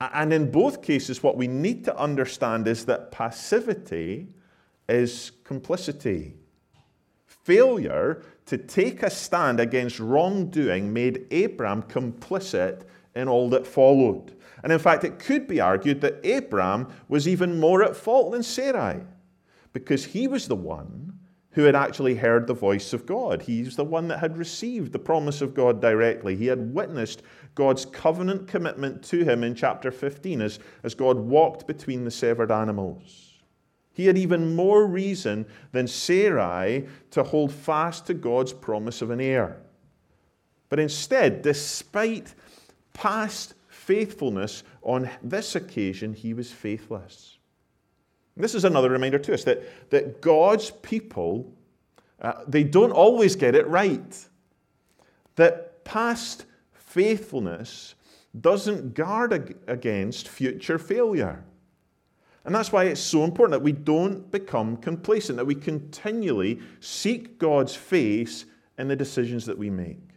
And 0.00 0.33
in 0.33 0.50
both 0.50 0.83
cases, 0.83 1.23
what 1.23 1.37
we 1.37 1.47
need 1.47 1.85
to 1.85 1.97
understand 1.97 2.66
is 2.66 2.85
that 2.87 3.11
passivity 3.11 4.28
is 4.88 5.33
complicity. 5.44 6.35
Failure 7.26 8.23
to 8.47 8.59
take 8.59 9.02
a 9.02 9.11
stand 9.11 9.61
against 9.61 10.00
wrongdoing 10.00 10.92
made 10.92 11.33
Abram 11.33 11.83
complicit 11.85 12.83
in 13.14 13.28
all 13.28 13.49
that 13.50 13.66
followed. 13.66 14.35
And 14.62 14.73
in 14.73 14.78
fact, 14.78 15.04
it 15.04 15.18
could 15.18 15.47
be 15.47 15.61
argued 15.61 16.00
that 16.00 16.26
Abram 16.26 16.88
was 17.09 17.28
even 17.28 17.61
more 17.61 17.83
at 17.83 17.97
fault 17.97 18.33
than 18.33 18.42
Sarai, 18.42 19.00
because 19.73 20.04
he 20.04 20.26
was 20.26 20.49
the 20.49 20.56
one 20.56 21.13
who 21.55 21.63
had 21.63 21.77
actually 21.77 22.17
heard 22.17 22.47
the 22.47 22.55
voice 22.55 22.93
of 22.93 23.07
God. 23.07 23.43
He's 23.43 23.77
the 23.77 23.85
one 23.85 24.09
that 24.09 24.19
had 24.19 24.37
received 24.37 24.93
the 24.93 24.99
promise 24.99 25.41
of 25.41 25.55
God 25.55 25.81
directly. 25.81 26.37
He 26.37 26.47
had 26.47 26.75
witnessed 26.75 27.23
God's 27.55 27.87
covenant 27.87 28.49
commitment 28.49 29.03
to 29.05 29.25
him 29.25 29.45
in 29.45 29.55
chapter 29.55 29.91
15 29.91 30.43
as, 30.43 30.59
as 30.83 30.95
God 30.95 31.17
walked 31.17 31.67
between 31.67 32.05
the 32.05 32.11
severed 32.11 32.51
animals. 32.51 33.35
He 33.93 34.07
had 34.07 34.19
even 34.19 34.57
more 34.57 34.85
reason 34.85 35.47
than 35.71 35.87
Sarai 35.87 36.89
to 37.13 37.23
hold 37.23 37.53
fast 37.53 38.07
to 38.07 38.15
God's 38.15 38.53
promise 38.53 39.01
of 39.01 39.11
an 39.11 39.21
heir. 39.21 39.61
But 40.69 40.81
instead, 40.81 41.43
despite 41.43 42.35
past 42.93 43.55
faithfulness, 43.69 44.65
on 44.83 45.09
this 45.23 45.55
occasion 45.55 46.15
he 46.15 46.35
was 46.35 46.51
faithless. 46.51 47.34
This 48.37 48.55
is 48.55 48.64
another 48.64 48.91
reminder 48.91 49.19
to 49.19 49.35
us 49.35 49.45
that, 49.45 49.91
that 49.91 50.21
God's 50.21 50.71
people, 50.71 51.53
uh, 52.21 52.43
they 52.49 52.64
don't 52.64 52.91
always 52.91 53.37
get 53.37 53.55
it 53.55 53.67
right. 53.69 54.29
That 55.37 55.85
past 55.85 56.47
faithfulness 56.73 57.95
doesn't 58.41 58.95
guard 58.95 59.33
ag- 59.33 59.57
against 59.69 60.29
future 60.29 60.79
failure. 60.79 61.45
And 62.45 62.55
that's 62.55 62.73
why 62.73 62.85
it's 62.85 63.00
so 63.00 63.25
important 63.25 63.53
that 63.53 63.62
we 63.64 63.73
don't 63.73 64.31
become 64.31 64.76
complacent, 64.76 65.37
that 65.37 65.47
we 65.47 65.55
continually 65.55 66.61
seek 66.81 67.38
God's 67.38 67.75
face 67.75 68.45
in 68.79 68.88
the 68.88 68.97
decisions 68.97 69.47
that 69.47 69.57
we 69.57 69.71
make. 69.71 70.11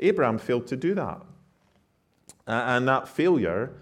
Abraham 0.00 0.38
failed 0.38 0.66
to 0.68 0.76
do 0.76 0.94
that. 0.94 1.20
And 2.46 2.88
that 2.88 3.08
failure 3.08 3.74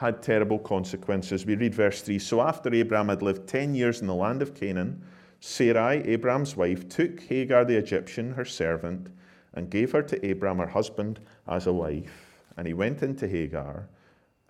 had 0.00 0.22
terrible 0.22 0.58
consequences. 0.58 1.44
We 1.44 1.56
read 1.56 1.74
verse 1.74 2.00
3 2.00 2.18
So 2.18 2.40
after 2.40 2.74
Abraham 2.74 3.10
had 3.10 3.20
lived 3.20 3.46
10 3.46 3.74
years 3.74 4.00
in 4.00 4.06
the 4.06 4.14
land 4.14 4.40
of 4.40 4.54
Canaan, 4.54 5.04
Sarai, 5.40 5.98
Abraham's 6.06 6.56
wife, 6.56 6.88
took 6.88 7.20
Hagar 7.20 7.66
the 7.66 7.76
Egyptian, 7.76 8.32
her 8.32 8.46
servant, 8.46 9.08
and 9.52 9.68
gave 9.68 9.92
her 9.92 10.02
to 10.02 10.26
Abraham, 10.26 10.58
her 10.58 10.66
husband, 10.66 11.20
as 11.46 11.66
a 11.66 11.72
wife. 11.72 12.42
And 12.56 12.66
he 12.66 12.72
went 12.72 13.02
into 13.02 13.28
Hagar, 13.28 13.88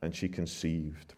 and 0.03 0.15
she 0.15 0.29
conceived. 0.29 1.15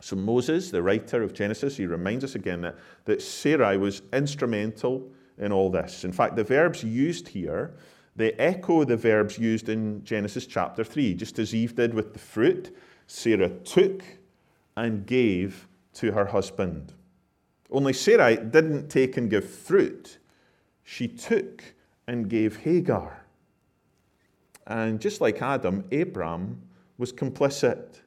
So 0.00 0.16
Moses, 0.16 0.70
the 0.70 0.82
writer 0.82 1.22
of 1.22 1.34
Genesis, 1.34 1.76
he 1.76 1.84
reminds 1.84 2.24
us 2.24 2.36
again 2.36 2.62
that, 2.62 2.76
that 3.04 3.20
Sarai 3.20 3.76
was 3.76 4.00
instrumental 4.14 5.10
in 5.36 5.52
all 5.52 5.70
this. 5.70 6.04
In 6.04 6.12
fact, 6.12 6.36
the 6.36 6.44
verbs 6.44 6.82
used 6.82 7.28
here, 7.28 7.74
they 8.16 8.32
echo 8.32 8.84
the 8.84 8.96
verbs 8.96 9.38
used 9.38 9.68
in 9.68 10.02
Genesis 10.02 10.46
chapter 10.46 10.82
3, 10.82 11.12
just 11.12 11.38
as 11.38 11.54
Eve 11.54 11.74
did 11.74 11.92
with 11.92 12.14
the 12.14 12.18
fruit 12.18 12.74
Sarah 13.06 13.48
took 13.48 14.02
and 14.76 15.06
gave 15.06 15.68
to 15.94 16.12
her 16.12 16.26
husband. 16.26 16.92
Only 17.70 17.92
Sarai 17.92 18.36
didn't 18.36 18.88
take 18.88 19.16
and 19.16 19.30
give 19.30 19.48
fruit, 19.48 20.18
she 20.82 21.08
took 21.08 21.62
and 22.06 22.28
gave 22.28 22.58
Hagar. 22.58 23.24
And 24.66 25.00
just 25.00 25.20
like 25.20 25.42
Adam, 25.42 25.84
Abram 25.92 26.62
was 26.98 27.12
complicit. 27.12 28.00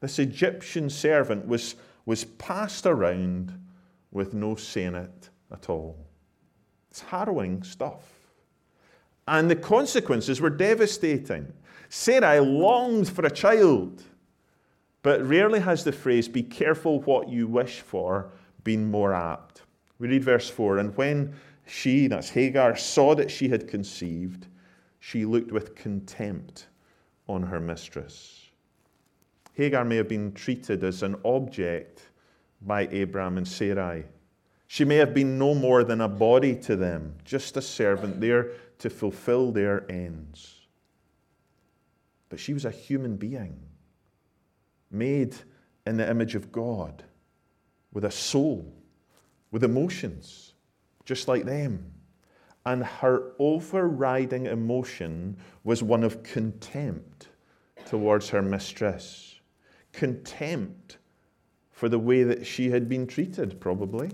This 0.00 0.18
Egyptian 0.18 0.90
servant 0.90 1.46
was, 1.46 1.76
was 2.06 2.24
passed 2.24 2.86
around 2.86 3.52
with 4.10 4.34
no 4.34 4.56
say 4.56 4.84
in 4.84 4.94
it 4.94 5.30
at 5.52 5.68
all. 5.68 5.96
It's 6.90 7.00
harrowing 7.00 7.62
stuff. 7.62 8.02
And 9.26 9.50
the 9.50 9.56
consequences 9.56 10.40
were 10.40 10.50
devastating. 10.50 11.52
Sarai 11.88 12.40
longed 12.40 13.08
for 13.08 13.24
a 13.24 13.30
child, 13.30 14.02
but 15.02 15.26
rarely 15.26 15.60
has 15.60 15.84
the 15.84 15.92
phrase, 15.92 16.28
be 16.28 16.42
careful 16.42 17.00
what 17.02 17.28
you 17.28 17.46
wish 17.46 17.80
for, 17.80 18.30
been 18.64 18.90
more 18.90 19.14
apt. 19.14 19.62
We 19.98 20.08
read 20.08 20.24
verse 20.24 20.50
4 20.50 20.78
And 20.78 20.96
when 20.96 21.34
she, 21.66 22.06
that's 22.06 22.30
Hagar, 22.30 22.76
saw 22.76 23.14
that 23.14 23.30
she 23.30 23.48
had 23.48 23.68
conceived, 23.68 24.46
she 25.00 25.24
looked 25.24 25.52
with 25.52 25.74
contempt 25.74 26.66
on 27.28 27.42
her 27.42 27.60
mistress. 27.60 28.50
Hagar 29.54 29.84
may 29.84 29.96
have 29.96 30.08
been 30.08 30.32
treated 30.32 30.84
as 30.84 31.02
an 31.02 31.16
object 31.24 32.02
by 32.62 32.82
Abram 32.82 33.38
and 33.38 33.48
Sarai. 33.48 34.04
She 34.66 34.84
may 34.84 34.96
have 34.96 35.14
been 35.14 35.38
no 35.38 35.54
more 35.54 35.82
than 35.84 36.02
a 36.02 36.08
body 36.08 36.54
to 36.56 36.76
them, 36.76 37.14
just 37.24 37.56
a 37.56 37.62
servant 37.62 38.20
there 38.20 38.50
to 38.78 38.90
fulfill 38.90 39.50
their 39.50 39.90
ends. 39.90 40.57
But 42.28 42.40
she 42.40 42.52
was 42.52 42.64
a 42.64 42.70
human 42.70 43.16
being, 43.16 43.58
made 44.90 45.34
in 45.86 45.96
the 45.96 46.08
image 46.08 46.34
of 46.34 46.52
God, 46.52 47.04
with 47.92 48.04
a 48.04 48.10
soul, 48.10 48.74
with 49.50 49.64
emotions, 49.64 50.52
just 51.04 51.28
like 51.28 51.44
them. 51.44 51.92
And 52.66 52.84
her 52.84 53.32
overriding 53.38 54.46
emotion 54.46 55.38
was 55.64 55.82
one 55.82 56.04
of 56.04 56.22
contempt 56.22 57.28
towards 57.86 58.28
her 58.28 58.42
mistress. 58.42 59.40
Contempt 59.92 60.98
for 61.70 61.88
the 61.88 61.98
way 61.98 62.24
that 62.24 62.46
she 62.46 62.70
had 62.70 62.88
been 62.88 63.06
treated, 63.06 63.58
probably. 63.60 64.10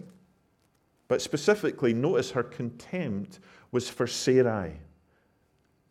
But 1.08 1.20
specifically, 1.20 1.92
notice 1.92 2.30
her 2.30 2.42
contempt 2.42 3.40
was 3.72 3.88
for 3.88 4.06
Sarai. 4.06 4.78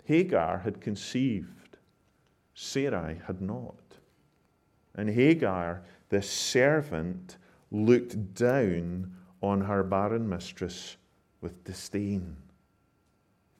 Hagar 0.05 0.59
had 0.59 0.79
conceived 0.79 1.62
Sarai 2.53 3.19
had 3.25 3.41
not. 3.41 3.75
And 4.95 5.09
Hagar, 5.09 5.83
the 6.09 6.21
servant, 6.21 7.37
looked 7.71 8.35
down 8.35 9.13
on 9.41 9.61
her 9.61 9.83
barren 9.83 10.29
mistress 10.29 10.97
with 11.41 11.63
disdain. 11.63 12.37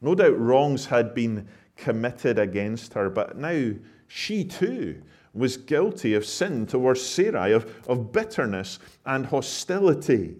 No 0.02 0.16
doubt 0.16 0.38
wrongs 0.38 0.86
had 0.86 1.16
been 1.16 1.48
committed 1.76 2.38
against 2.38 2.94
her, 2.94 3.10
but 3.10 3.38
now 3.38 3.72
she 4.08 4.44
too 4.44 5.02
was 5.34 5.58
guilty 5.58 6.14
of 6.14 6.26
sin 6.26 6.68
towards 6.68 7.02
Sarai, 7.02 7.52
of, 7.52 7.88
of 7.88 8.12
bitterness 8.12 8.78
and 9.06 9.26
hostility. 9.26 10.36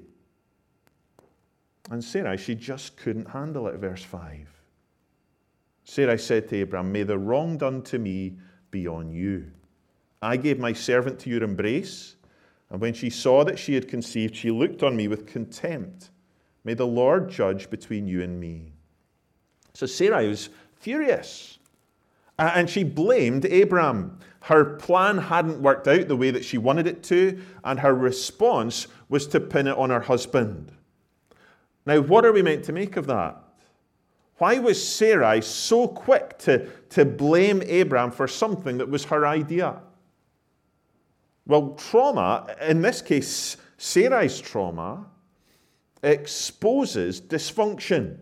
And 1.90 2.04
Sarai, 2.04 2.38
she 2.38 2.56
just 2.56 2.96
couldn't 2.98 3.30
handle 3.30 3.68
it, 3.68 3.78
verse 3.78 4.04
5. 4.04 4.63
Sarai 5.84 6.18
said 6.18 6.48
to 6.50 6.62
Abram, 6.62 6.92
May 6.92 7.04
the 7.04 7.18
wrong 7.18 7.58
done 7.58 7.82
to 7.84 8.00
me 8.00 8.38
be 8.72 8.88
on 8.88 9.12
you. 9.12 9.52
I 10.22 10.38
gave 10.38 10.58
my 10.58 10.74
servant 10.74 11.20
to 11.20 11.30
your 11.30 11.44
embrace, 11.44 12.16
and 12.70 12.80
when 12.80 12.94
she 12.94 13.10
saw 13.10 13.44
that 13.44 13.60
she 13.60 13.74
had 13.76 13.90
conceived, 13.90 14.36
she 14.36 14.50
looked 14.50 14.82
on 14.82 14.96
me 14.96 15.08
with 15.08 15.28
contempt. 15.28 16.12
May 16.64 16.74
the 16.74 16.88
Lord 16.88 17.30
judge 17.30 17.70
between 17.70 18.08
you 18.08 18.24
and 18.24 18.40
me. 18.40 18.72
So 19.74 19.86
Sarai 19.86 20.28
was 20.30 20.50
furious, 20.80 21.60
and 22.40 22.70
she 22.70 22.84
blamed 22.84 23.46
Abram. 23.46 24.18
Her 24.42 24.64
plan 24.64 25.18
hadn't 25.18 25.62
worked 25.62 25.88
out 25.88 26.08
the 26.08 26.16
way 26.16 26.32
that 26.32 26.46
she 26.46 26.58
wanted 26.58 26.88
it 26.88 27.04
to, 27.04 27.42
and 27.64 27.80
her 27.82 27.94
response 27.94 28.88
was 29.10 29.28
to 29.28 29.40
pin 29.40 29.68
it 29.68 29.78
on 29.78 29.90
her 29.90 30.00
husband. 30.00 30.72
Now, 31.86 32.00
what 32.00 32.26
are 32.26 32.32
we 32.32 32.42
meant 32.42 32.64
to 32.66 32.72
make 32.72 32.96
of 32.96 33.08
that? 33.08 33.43
Why 34.44 34.60
was 34.60 34.86
Sarai 34.86 35.40
so 35.40 35.88
quick 35.88 36.38
to, 36.40 36.68
to 36.90 37.06
blame 37.06 37.62
Abram 37.62 38.12
for 38.12 38.28
something 38.28 38.78
that 38.80 38.90
was 38.90 39.06
her 39.06 39.26
idea? 39.26 39.80
Well, 41.48 41.76
trauma, 41.76 42.54
in 42.60 42.82
this 42.82 43.02
case, 43.02 43.56
Sarai's 43.78 44.42
trauma, 44.42 45.06
exposes 46.04 47.22
dysfunction. 47.22 48.18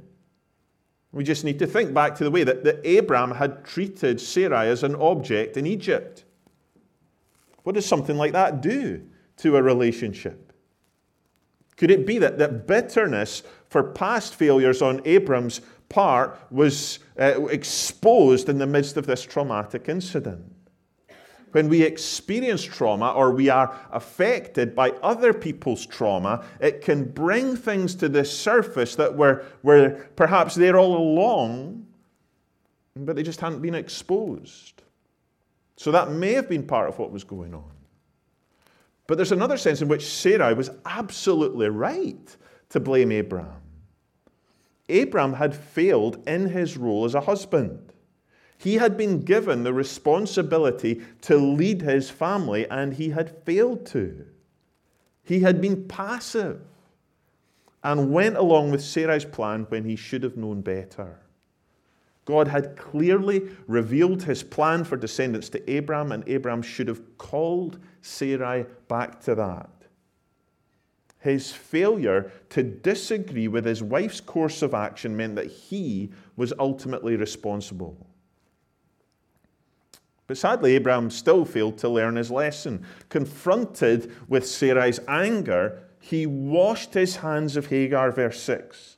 We 1.12 1.24
just 1.24 1.44
need 1.44 1.58
to 1.58 1.66
think 1.66 1.92
back 1.92 2.14
to 2.18 2.24
the 2.24 2.30
way 2.30 2.44
that, 2.44 2.64
that 2.66 2.86
Abram 2.86 3.32
had 3.32 3.66
treated 3.66 4.22
Sarai 4.22 4.68
as 4.68 4.84
an 4.84 4.94
object 4.98 5.58
in 5.58 5.66
Egypt. 5.66 6.26
What 7.64 7.74
does 7.74 7.88
something 7.88 8.16
like 8.16 8.34
that 8.34 8.62
do 8.62 9.02
to 9.38 9.58
a 9.58 9.64
relationship? 9.64 10.54
Could 11.78 11.90
it 11.90 12.06
be 12.06 12.20
that, 12.20 12.38
that 12.38 12.68
bitterness 12.68 13.42
for 13.70 13.82
past 13.82 14.36
failures 14.36 14.84
on 14.84 15.02
Abram's 15.04 15.62
part 15.92 16.40
was 16.50 17.00
uh, 17.20 17.46
exposed 17.48 18.50
in 18.50 18.58
the 18.58 18.66
midst 18.66 18.98
of 18.98 19.06
this 19.06 19.24
traumatic 19.24 19.90
incident? 19.90 20.44
When 21.52 21.68
we 21.68 21.84
experience 21.84 22.64
trauma 22.64 23.12
or 23.12 23.32
we 23.32 23.50
are 23.50 23.78
affected 23.92 24.74
by 24.74 24.92
other 25.04 25.34
people's 25.34 25.86
trauma, 25.86 26.46
it 26.62 26.82
can 26.82 27.04
bring 27.04 27.58
things 27.58 27.94
to 27.96 28.08
the 28.08 28.24
surface 28.24 28.96
that 28.96 29.16
were, 29.16 29.46
were 29.62 30.08
perhaps 30.16 30.56
there 30.56 30.78
all 30.78 30.96
along, 30.96 31.86
but 32.96 33.16
they 33.18 33.24
just 33.24 33.42
hadn't 33.42 33.62
been 33.62 33.76
exposed. 33.76 34.82
So 35.76 35.92
that 35.92 36.12
may 36.12 36.34
have 36.34 36.48
been 36.48 36.64
part 36.64 36.88
of 36.88 37.00
what 37.00 37.12
was 37.12 37.24
going 37.26 37.54
on. 37.54 37.72
But 39.08 39.16
there's 39.16 39.34
another 39.34 39.58
sense 39.58 39.82
in 39.82 39.90
which 39.90 40.06
Sarai 40.06 40.54
was 40.54 40.70
absolutely 40.86 41.68
right 41.68 42.38
to 42.70 42.80
blame 42.80 43.12
Abraham. 43.12 43.62
Abraham 44.92 45.34
had 45.34 45.56
failed 45.56 46.22
in 46.28 46.50
his 46.50 46.78
role 46.78 47.06
as 47.06 47.16
a 47.16 47.22
husband. 47.22 47.94
He 48.58 48.76
had 48.76 48.96
been 48.96 49.22
given 49.22 49.64
the 49.64 49.74
responsibility 49.74 51.02
to 51.22 51.38
lead 51.38 51.82
his 51.82 52.12
family, 52.12 52.70
and 52.70 52.94
he 52.94 53.10
had 53.10 53.44
failed 53.44 53.86
to. 53.88 54.26
He 55.24 55.40
had 55.40 55.62
been 55.62 55.88
passive 55.88 56.62
and 57.84 58.12
went 58.12 58.38
along 58.38 58.70
with 58.70 58.84
Sarai's 58.84 59.26
plan 59.26 59.66
when 59.70 59.86
he 59.86 59.96
should 59.96 60.22
have 60.22 60.38
known 60.38 60.62
better. 60.62 61.20
God 62.26 62.48
had 62.48 62.78
clearly 62.78 63.50
revealed 63.68 64.24
his 64.24 64.44
plan 64.44 64.84
for 64.84 64.96
descendants 64.96 65.50
to 65.50 65.72
Abraham, 65.72 66.12
and 66.12 66.24
Abraham 66.28 66.62
should 66.62 66.88
have 66.88 67.18
called 67.18 67.80
Sarai 68.02 68.66
back 68.88 69.20
to 69.22 69.34
that. 69.36 69.70
His 71.22 71.52
failure 71.52 72.32
to 72.50 72.64
disagree 72.64 73.48
with 73.48 73.64
his 73.64 73.82
wife's 73.82 74.20
course 74.20 74.62
of 74.62 74.74
action 74.74 75.16
meant 75.16 75.36
that 75.36 75.48
he 75.48 76.12
was 76.36 76.52
ultimately 76.60 77.16
responsible. 77.16 78.08
But 80.26 80.38
sadly, 80.38 80.76
Abraham 80.76 81.12
still 81.12 81.46
failed 81.46 81.78
to 81.80 81.90
learn 81.90 82.16
his 82.16 82.32
lesson. 82.32 82.86
Confronted 83.10 84.12
with 84.28 84.48
Sarai's 84.48 85.00
anger, 85.08 85.84
he 86.00 86.26
washed 86.26 86.94
his 86.94 87.18
hands 87.18 87.56
of 87.56 87.68
Hagar, 87.68 88.12
verse 88.12 88.42
6. 88.42 88.98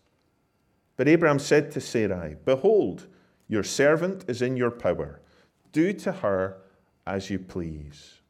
But 0.95 1.07
Abraham 1.07 1.39
said 1.39 1.71
to 1.71 1.81
Sarai, 1.81 2.37
Behold, 2.45 3.07
your 3.47 3.63
servant 3.63 4.25
is 4.27 4.41
in 4.41 4.55
your 4.55 4.71
power. 4.71 5.21
Do 5.71 5.91
to 5.91 6.11
her 6.11 6.57
as 7.05 7.29
you 7.29 7.39
please. 7.39 8.21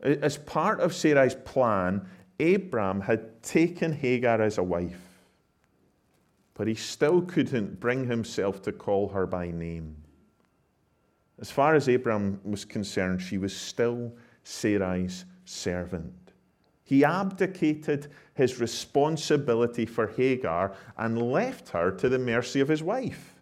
As 0.00 0.38
part 0.38 0.80
of 0.80 0.94
Sarai's 0.94 1.34
plan, 1.34 2.08
Abraham 2.38 3.00
had 3.00 3.42
taken 3.42 3.92
Hagar 3.92 4.42
as 4.42 4.58
a 4.58 4.62
wife, 4.62 5.00
but 6.54 6.66
he 6.66 6.74
still 6.74 7.22
couldn't 7.22 7.80
bring 7.80 8.06
himself 8.06 8.62
to 8.62 8.72
call 8.72 9.08
her 9.08 9.26
by 9.26 9.50
name. 9.50 9.96
As 11.38 11.50
far 11.50 11.74
as 11.74 11.88
Abraham 11.88 12.40
was 12.44 12.64
concerned, 12.64 13.20
she 13.20 13.38
was 13.38 13.54
still 13.54 14.12
Sarai's 14.42 15.24
servant. 15.44 16.32
He 16.84 17.04
abdicated 17.04 18.08
his 18.34 18.60
responsibility 18.60 19.86
for 19.86 20.06
Hagar 20.06 20.72
and 20.96 21.20
left 21.20 21.70
her 21.70 21.90
to 21.90 22.08
the 22.08 22.18
mercy 22.18 22.60
of 22.60 22.68
his 22.68 22.82
wife. 22.82 23.34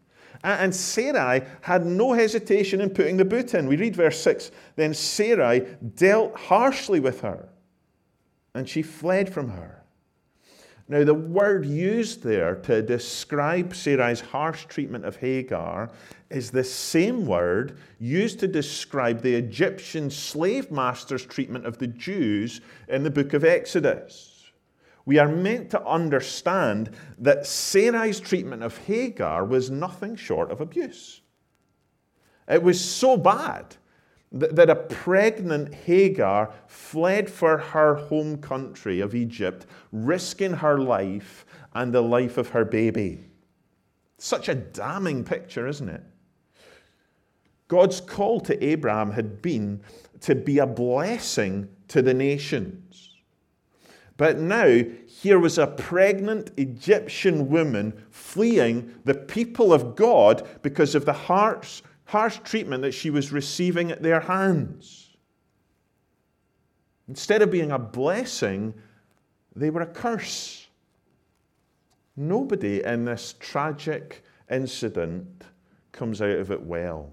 And 0.43 0.75
Sarai 0.75 1.43
had 1.61 1.87
no 1.87 2.13
hesitation 2.13 2.81
in 2.81 2.91
putting 2.91 3.17
the 3.17 3.25
boot 3.25 3.55
in. 3.55 3.67
We 3.67 3.77
read 3.77 3.97
verse 3.97 4.21
6 4.21 4.51
Then 4.77 4.93
Sarai 4.95 5.61
dealt 5.95 6.35
harshly 6.35 7.01
with 7.01 7.21
her, 7.21 7.49
and 8.55 8.69
she 8.69 8.83
fled 8.83 9.33
from 9.33 9.49
her. 9.49 9.85
Now, 10.87 11.03
the 11.03 11.14
word 11.14 11.64
used 11.64 12.23
there 12.23 12.57
to 12.57 12.83
describe 12.83 13.73
Sarai's 13.73 14.21
harsh 14.21 14.67
treatment 14.67 15.07
of 15.07 15.17
Hagar 15.17 15.90
is 16.29 16.51
the 16.51 16.64
same 16.64 17.25
word 17.25 17.79
used 17.99 18.38
to 18.40 18.49
describe 18.49 19.23
the 19.23 19.35
Egyptian 19.35 20.11
slave 20.11 20.71
master's 20.71 21.25
treatment 21.25 21.64
of 21.64 21.79
the 21.79 21.87
Jews 21.87 22.61
in 22.88 23.03
the 23.03 23.11
book 23.11 23.33
of 23.33 23.45
Exodus. 23.45 24.53
We 25.07 25.19
are 25.19 25.29
meant 25.29 25.71
to 25.71 25.87
understand 25.87 26.90
that 27.19 27.47
Sarai's 27.47 28.21
treatment 28.21 28.62
of 28.62 28.77
Hagar 28.79 29.45
was 29.45 29.71
nothing 29.71 30.17
short 30.17 30.51
of 30.51 30.61
abuse. 30.61 31.23
It 32.47 32.62
was 32.62 32.79
so 32.79 33.17
bad 33.17 33.77
that 34.35 34.68
a 34.68 34.75
pregnant 34.75 35.73
Hagar 35.73 36.53
fled 36.66 37.31
for 37.31 37.57
her 37.57 37.94
home 37.94 38.38
country 38.38 38.99
of 39.01 39.14
Egypt, 39.14 39.64
risking 39.92 40.55
her 40.55 40.79
life 40.79 41.47
and 41.73 41.92
the 41.92 42.03
life 42.03 42.37
of 42.37 42.49
her 42.49 42.64
baby. 42.64 43.20
Such 44.18 44.49
a 44.49 44.55
damning 44.55 45.23
picture, 45.23 45.68
isn't 45.68 45.88
it? 45.88 46.03
God's 47.68 48.01
call 48.01 48.40
to 48.40 48.64
Abraham 48.64 49.12
had 49.12 49.40
been 49.40 49.81
to 50.20 50.35
be 50.35 50.59
a 50.59 50.66
blessing 50.66 51.68
to 51.88 52.03
the 52.03 52.14
nations. 52.14 53.14
But 54.16 54.38
now, 54.38 54.81
here 55.07 55.38
was 55.38 55.59
a 55.59 55.66
pregnant 55.66 56.51
Egyptian 56.57 57.49
woman 57.49 58.05
fleeing 58.11 58.94
the 59.05 59.14
people 59.14 59.73
of 59.73 59.97
God 59.97 60.47
because 60.62 60.94
of 60.94 61.05
the 61.05 61.12
harsh 61.12 61.83
harsh 62.07 62.38
treatment 62.45 62.83
that 62.83 62.93
she 62.93 63.11
was 63.11 63.33
receiving 63.33 63.90
at 63.90 64.03
their 64.03 64.21
hands. 64.21 65.17
Instead 67.09 67.43
of 67.43 67.51
being 67.51 67.71
a 67.71 67.79
blessing, 67.79 68.75
they 69.55 69.71
were 69.71 69.83
a 69.83 69.87
curse. 69.87 70.67
Nobody 72.17 72.83
in 72.83 73.05
this 73.05 73.35
tragic 73.38 74.25
incident 74.51 75.45
comes 75.93 76.23
out 76.23 76.38
of 76.38 76.51
it 76.51 76.62
well. 76.62 77.12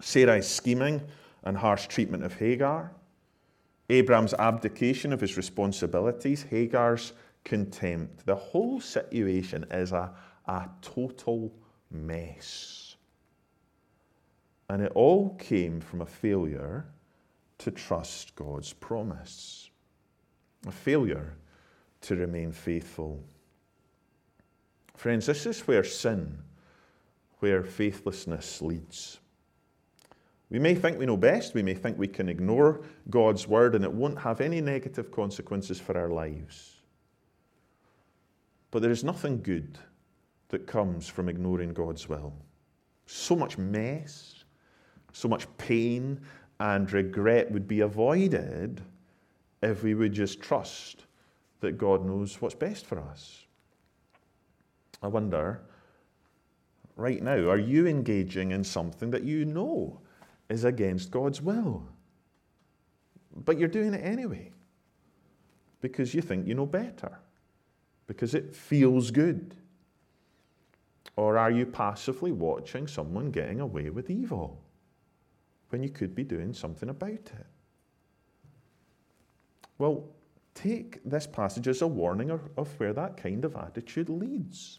Sarai's 0.00 0.48
scheming 0.48 1.00
and 1.44 1.56
harsh 1.56 1.86
treatment 1.86 2.24
of 2.24 2.34
Hagar, 2.34 2.92
Abraham's 3.90 4.34
abdication 4.34 5.12
of 5.12 5.20
his 5.20 5.36
responsibilities, 5.36 6.42
Hagar's 6.42 7.12
contempt. 7.44 8.24
The 8.24 8.34
whole 8.34 8.80
situation 8.80 9.66
is 9.70 9.92
a, 9.92 10.12
a 10.46 10.68
total 10.80 11.52
mess. 11.90 12.83
And 14.74 14.82
it 14.82 14.90
all 14.96 15.36
came 15.36 15.80
from 15.80 16.00
a 16.00 16.06
failure 16.06 16.84
to 17.58 17.70
trust 17.70 18.34
God's 18.34 18.72
promise, 18.72 19.70
a 20.66 20.72
failure 20.72 21.36
to 22.00 22.16
remain 22.16 22.50
faithful. 22.50 23.22
Friends, 24.96 25.26
this 25.26 25.46
is 25.46 25.60
where 25.60 25.84
sin, 25.84 26.36
where 27.38 27.62
faithlessness 27.62 28.60
leads. 28.62 29.20
We 30.50 30.58
may 30.58 30.74
think 30.74 30.98
we 30.98 31.06
know 31.06 31.16
best, 31.16 31.54
we 31.54 31.62
may 31.62 31.74
think 31.74 31.96
we 31.96 32.08
can 32.08 32.28
ignore 32.28 32.80
God's 33.10 33.46
word 33.46 33.76
and 33.76 33.84
it 33.84 33.92
won't 33.92 34.18
have 34.18 34.40
any 34.40 34.60
negative 34.60 35.12
consequences 35.12 35.78
for 35.78 35.96
our 35.96 36.10
lives. 36.10 36.78
But 38.72 38.82
there 38.82 38.90
is 38.90 39.04
nothing 39.04 39.40
good 39.40 39.78
that 40.48 40.66
comes 40.66 41.06
from 41.06 41.28
ignoring 41.28 41.74
God's 41.74 42.08
will. 42.08 42.32
So 43.06 43.36
much 43.36 43.56
mess, 43.56 44.33
so 45.14 45.28
much 45.28 45.46
pain 45.56 46.20
and 46.60 46.92
regret 46.92 47.50
would 47.50 47.66
be 47.66 47.80
avoided 47.80 48.82
if 49.62 49.82
we 49.82 49.94
would 49.94 50.12
just 50.12 50.42
trust 50.42 51.06
that 51.60 51.78
God 51.78 52.04
knows 52.04 52.40
what's 52.40 52.54
best 52.54 52.84
for 52.84 52.98
us. 52.98 53.46
I 55.02 55.06
wonder, 55.06 55.62
right 56.96 57.22
now, 57.22 57.48
are 57.48 57.58
you 57.58 57.86
engaging 57.86 58.50
in 58.50 58.64
something 58.64 59.10
that 59.10 59.22
you 59.22 59.44
know 59.44 60.00
is 60.48 60.64
against 60.64 61.12
God's 61.12 61.40
will? 61.40 61.86
But 63.44 63.58
you're 63.58 63.68
doing 63.68 63.94
it 63.94 64.04
anyway 64.04 64.50
because 65.80 66.12
you 66.12 66.22
think 66.22 66.46
you 66.46 66.54
know 66.54 66.66
better, 66.66 67.18
because 68.08 68.34
it 68.34 68.54
feels 68.54 69.12
good. 69.12 69.54
Or 71.16 71.38
are 71.38 71.52
you 71.52 71.66
passively 71.66 72.32
watching 72.32 72.88
someone 72.88 73.30
getting 73.30 73.60
away 73.60 73.90
with 73.90 74.10
evil 74.10 74.63
when 75.70 75.82
you 75.82 75.90
could 75.90 76.14
be 76.14 76.24
doing 76.24 76.52
something 76.52 76.88
about 76.88 77.10
it? 77.10 77.46
Well, 79.78 80.04
take 80.54 81.00
this 81.04 81.26
passage 81.26 81.66
as 81.66 81.82
a 81.82 81.86
warning 81.86 82.30
of, 82.30 82.40
of 82.56 82.68
where 82.78 82.92
that 82.92 83.16
kind 83.16 83.44
of 83.44 83.56
attitude 83.56 84.08
leads. 84.08 84.78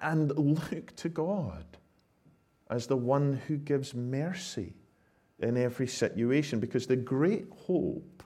And 0.00 0.36
look 0.38 0.94
to 0.96 1.08
God 1.08 1.64
as 2.70 2.86
the 2.86 2.96
one 2.96 3.40
who 3.46 3.56
gives 3.56 3.94
mercy 3.94 4.74
in 5.40 5.56
every 5.56 5.86
situation, 5.86 6.60
because 6.60 6.86
the 6.86 6.96
great 6.96 7.46
hope 7.66 8.22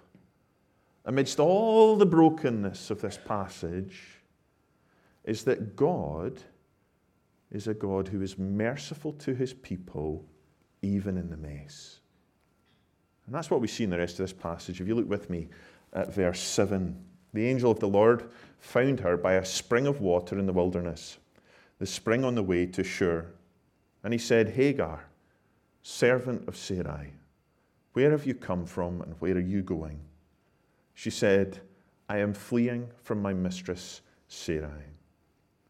amidst 1.07 1.41
all 1.41 1.97
the 1.97 2.07
brokenness 2.07 2.91
of 2.91 3.01
this 3.01 3.19
passage 3.25 4.21
is 5.25 5.43
that 5.45 5.77
God 5.77 6.41
is 7.51 7.67
a 7.67 7.75
God 7.75 8.09
who 8.09 8.23
is 8.23 8.39
merciful 8.39 9.13
to 9.15 9.35
his 9.35 9.53
people, 9.53 10.25
even 10.83 11.17
in 11.17 11.31
the 11.31 11.37
mess. 11.37 12.01
And 13.27 13.35
that's 13.35 13.51
what 13.51 13.61
we 13.61 13.69
see 13.69 13.85
in 13.85 13.91
the 13.91 13.99
rest 13.99 14.15
of 14.15 14.25
this 14.25 14.33
passage. 14.33 14.81
If 14.81 14.89
you 14.89 14.95
look 14.95 15.09
with 15.09 15.31
me 15.31 15.49
at 15.93 16.13
verse 16.13 16.41
7, 16.41 16.97
the 17.33 17.47
angel 17.47 17.71
of 17.71 17.81
the 17.81 17.89
Lord 17.89 18.31
found 18.59 19.01
her 19.01 19.17
by 19.17 19.35
a 19.35 19.45
spring 19.45 19.87
of 19.87 20.01
water 20.01 20.39
in 20.39 20.47
the 20.47 20.53
wilderness, 20.53 21.19
the 21.79 21.87
spring 21.87 22.25
on 22.25 22.35
the 22.35 22.43
way 22.43 22.67
to 22.67 22.85
Shur. 22.85 23.27
And 24.03 24.13
he 24.13 24.19
said, 24.19 24.51
Hagar, 24.51 25.05
servant 25.83 26.49
of 26.49 26.57
Sarai, 26.57 27.13
where 27.93 28.11
have 28.11 28.27
you 28.27 28.35
come 28.35 28.67
from 28.67 29.03
and 29.03 29.15
where 29.21 29.37
are 29.37 29.41
you 29.41 29.63
going? 29.63 30.01
She 30.95 31.11
said, 31.11 31.61
I 32.09 32.19
am 32.19 32.35
fleeing 32.35 32.89
from 33.03 33.23
my 33.23 33.33
mistress 33.33 34.01
Sarai. 34.29 34.85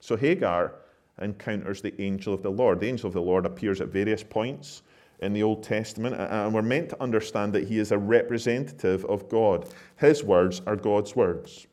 So 0.00 0.16
Hagar 0.16 0.74
encounters 1.20 1.82
the 1.82 2.00
angel 2.00 2.32
of 2.32 2.42
the 2.42 2.50
Lord. 2.50 2.80
The 2.80 2.88
angel 2.88 3.08
of 3.08 3.14
the 3.14 3.22
Lord 3.22 3.46
appears 3.46 3.80
at 3.80 3.88
various 3.88 4.22
points 4.22 4.82
in 5.20 5.32
the 5.32 5.42
Old 5.42 5.62
Testament, 5.62 6.16
and 6.16 6.54
we're 6.54 6.62
meant 6.62 6.88
to 6.90 7.02
understand 7.02 7.52
that 7.52 7.68
he 7.68 7.78
is 7.78 7.92
a 7.92 7.98
representative 7.98 9.04
of 9.04 9.28
God. 9.28 9.68
His 9.96 10.24
words 10.24 10.62
are 10.66 10.76
God's 10.76 11.14
words. 11.14 11.66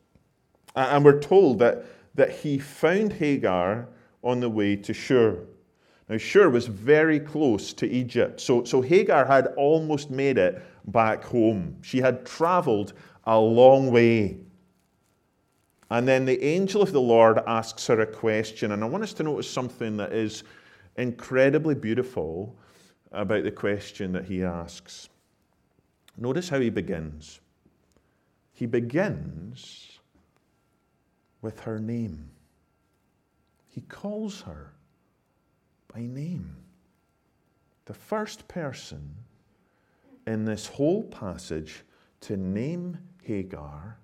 And 0.75 1.03
we're 1.03 1.19
told 1.19 1.59
that, 1.59 1.85
that 2.15 2.31
he 2.31 2.59
found 2.59 3.13
Hagar 3.13 3.87
on 4.21 4.41
the 4.41 4.49
way 4.49 4.75
to 4.75 4.93
Shur. 4.93 5.39
Now, 6.09 6.17
Shur 6.17 6.49
was 6.49 6.67
very 6.67 7.19
close 7.19 7.73
to 7.73 7.87
Egypt, 7.87 8.39
so, 8.39 8.63
so 8.63 8.81
Hagar 8.81 9.25
had 9.25 9.47
almost 9.57 10.09
made 10.09 10.37
it 10.37 10.61
back 10.85 11.23
home. 11.23 11.77
She 11.81 11.99
had 11.99 12.25
traveled 12.25 12.93
a 13.25 13.37
long 13.37 13.91
way. 13.91 14.37
And 15.89 16.07
then 16.07 16.25
the 16.25 16.43
angel 16.43 16.81
of 16.81 16.91
the 16.91 17.01
Lord 17.01 17.39
asks 17.47 17.87
her 17.87 18.01
a 18.01 18.07
question, 18.07 18.71
and 18.71 18.83
I 18.83 18.87
want 18.87 19.03
us 19.03 19.13
to 19.13 19.23
notice 19.23 19.49
something 19.49 19.97
that 19.97 20.11
is 20.11 20.43
incredibly 20.97 21.75
beautiful 21.75 22.55
about 23.11 23.43
the 23.43 23.51
question 23.51 24.11
that 24.11 24.25
he 24.25 24.43
asks. 24.43 25.07
Notice 26.17 26.49
how 26.49 26.59
he 26.59 26.69
begins. 26.69 27.39
He 28.51 28.65
begins 28.65 29.99
with 31.41 31.59
her 31.61 31.79
name. 31.79 32.31
He 33.67 33.81
calls 33.81 34.41
her 34.41 34.73
by 35.93 36.01
name. 36.01 36.55
The 37.85 37.93
first 37.93 38.47
person 38.47 39.15
in 40.25 40.43
this 40.43 40.67
whole 40.67 41.03
passage 41.03 41.83
to 42.21 42.35
name 42.35 42.97
Hagar 43.23 43.97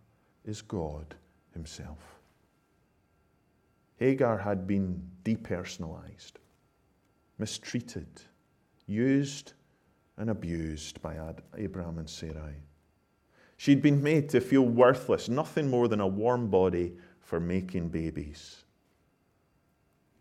is 0.45 0.61
God 0.61 1.15
Himself. 1.53 2.19
Hagar 3.97 4.37
had 4.37 4.67
been 4.67 5.01
depersonalized, 5.23 6.33
mistreated, 7.37 8.07
used 8.85 9.53
and 10.17 10.29
abused 10.29 11.01
by 11.01 11.17
Abraham 11.57 11.99
and 11.99 12.09
Sarai. 12.09 12.55
She'd 13.57 13.81
been 13.81 14.03
made 14.03 14.29
to 14.29 14.41
feel 14.41 14.63
worthless, 14.63 15.29
nothing 15.29 15.69
more 15.69 15.87
than 15.87 16.01
a 16.01 16.07
warm 16.07 16.49
body 16.49 16.93
for 17.19 17.39
making 17.39 17.89
babies. 17.89 18.65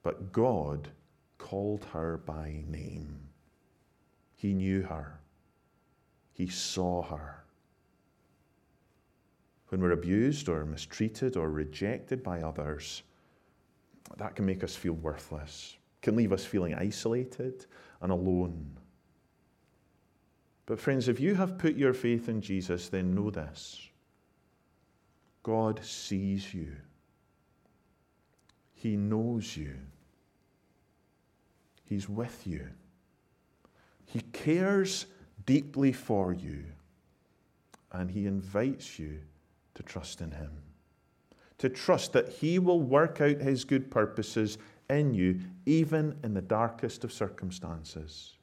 But 0.03 0.33
God 0.33 0.89
called 1.39 1.85
her 1.93 2.19
by 2.19 2.63
name. 2.69 3.19
He 4.35 4.55
knew 4.55 4.83
her, 4.83 5.21
He 6.33 6.47
saw 6.49 7.03
her. 7.03 7.42
When 9.73 9.81
we're 9.81 9.93
abused 9.93 10.51
or 10.51 10.67
mistreated 10.67 11.35
or 11.35 11.51
rejected 11.51 12.23
by 12.23 12.43
others, 12.43 13.05
that 14.19 14.37
can 14.37 14.45
make 14.45 14.63
us 14.63 14.77
feel 14.77 14.93
worthless, 14.93 15.79
can 16.03 16.15
leave 16.15 16.31
us 16.31 16.45
feeling 16.45 16.75
isolated 16.75 17.65
and 18.03 18.13
alone. 18.13 18.77
But, 20.67 20.79
friends, 20.79 21.09
if 21.09 21.21
you 21.21 21.37
have 21.37 21.57
put 21.57 21.75
your 21.75 21.95
faith 21.95 22.29
in 22.29 22.43
Jesus, 22.43 22.91
then 22.91 23.15
know 23.15 23.31
this. 23.31 23.89
God 25.43 25.83
sees 25.83 26.53
you, 26.53 26.77
He 28.75 28.99
knows 28.99 29.57
you, 29.57 29.73
He's 31.83 32.11
with 32.11 32.47
you, 32.47 32.69
He 34.05 34.21
cares 34.35 35.07
deeply 35.47 35.95
for 35.95 36.35
you, 36.35 36.63
and 37.91 38.11
He 38.11 38.27
invites 38.27 38.99
you 38.99 39.21
to 39.75 39.83
trust 39.83 40.21
in 40.21 40.31
Him. 40.33 40.51
To 41.59 41.69
trust 41.69 42.13
that 42.13 42.29
He 42.29 42.59
will 42.59 42.81
work 42.81 43.21
out 43.21 43.41
His 43.41 43.65
good 43.65 43.91
purposes 43.91 44.59
in 44.91 45.15
you, 45.15 45.41
even 45.67 46.17
in 46.23 46.35
the 46.35 46.43
darkest 46.43 47.05
of 47.05 47.13
circumstances. 47.13 48.35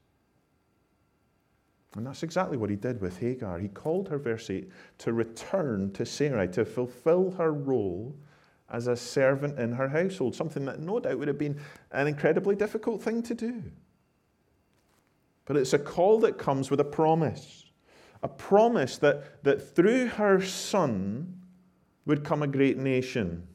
And 1.96 2.06
that's 2.06 2.24
exactly 2.24 2.58
what 2.58 2.70
he 2.70 2.76
did 2.76 3.02
with 3.02 3.18
Hagar. 3.18 3.58
He 3.58 3.68
called 3.68 4.10
her, 4.10 4.20
verse 4.20 4.50
8, 4.50 4.70
to 5.00 5.14
return 5.14 5.92
to 5.94 6.06
Sarai, 6.06 6.48
to 6.50 6.64
fulfill 6.64 7.32
her 7.32 7.52
role 7.52 8.16
as 8.70 8.86
a 8.86 8.96
servant 8.96 9.58
in 9.58 9.72
her 9.72 9.90
household, 9.90 10.36
something 10.36 10.66
that 10.66 10.80
no 10.80 11.00
doubt 11.00 11.18
would 11.18 11.28
have 11.28 11.40
been 11.40 11.60
an 11.92 12.06
incredibly 12.08 12.56
difficult 12.56 13.02
thing 13.02 13.24
to 13.24 13.34
do. 13.34 13.64
But 15.46 15.58
it's 15.58 15.74
a 15.74 15.80
call 15.80 16.20
that 16.20 16.38
comes 16.38 16.70
with 16.70 16.80
a 16.80 16.86
promise 16.86 17.66
a 18.22 18.28
promise 18.28 18.98
that, 18.98 19.44
that 19.44 19.76
through 19.76 20.08
her 20.08 20.42
son 20.42 21.42
would 22.06 22.24
come 22.24 22.44
a 22.44 22.48
great 22.48 22.78
nation 22.78 23.48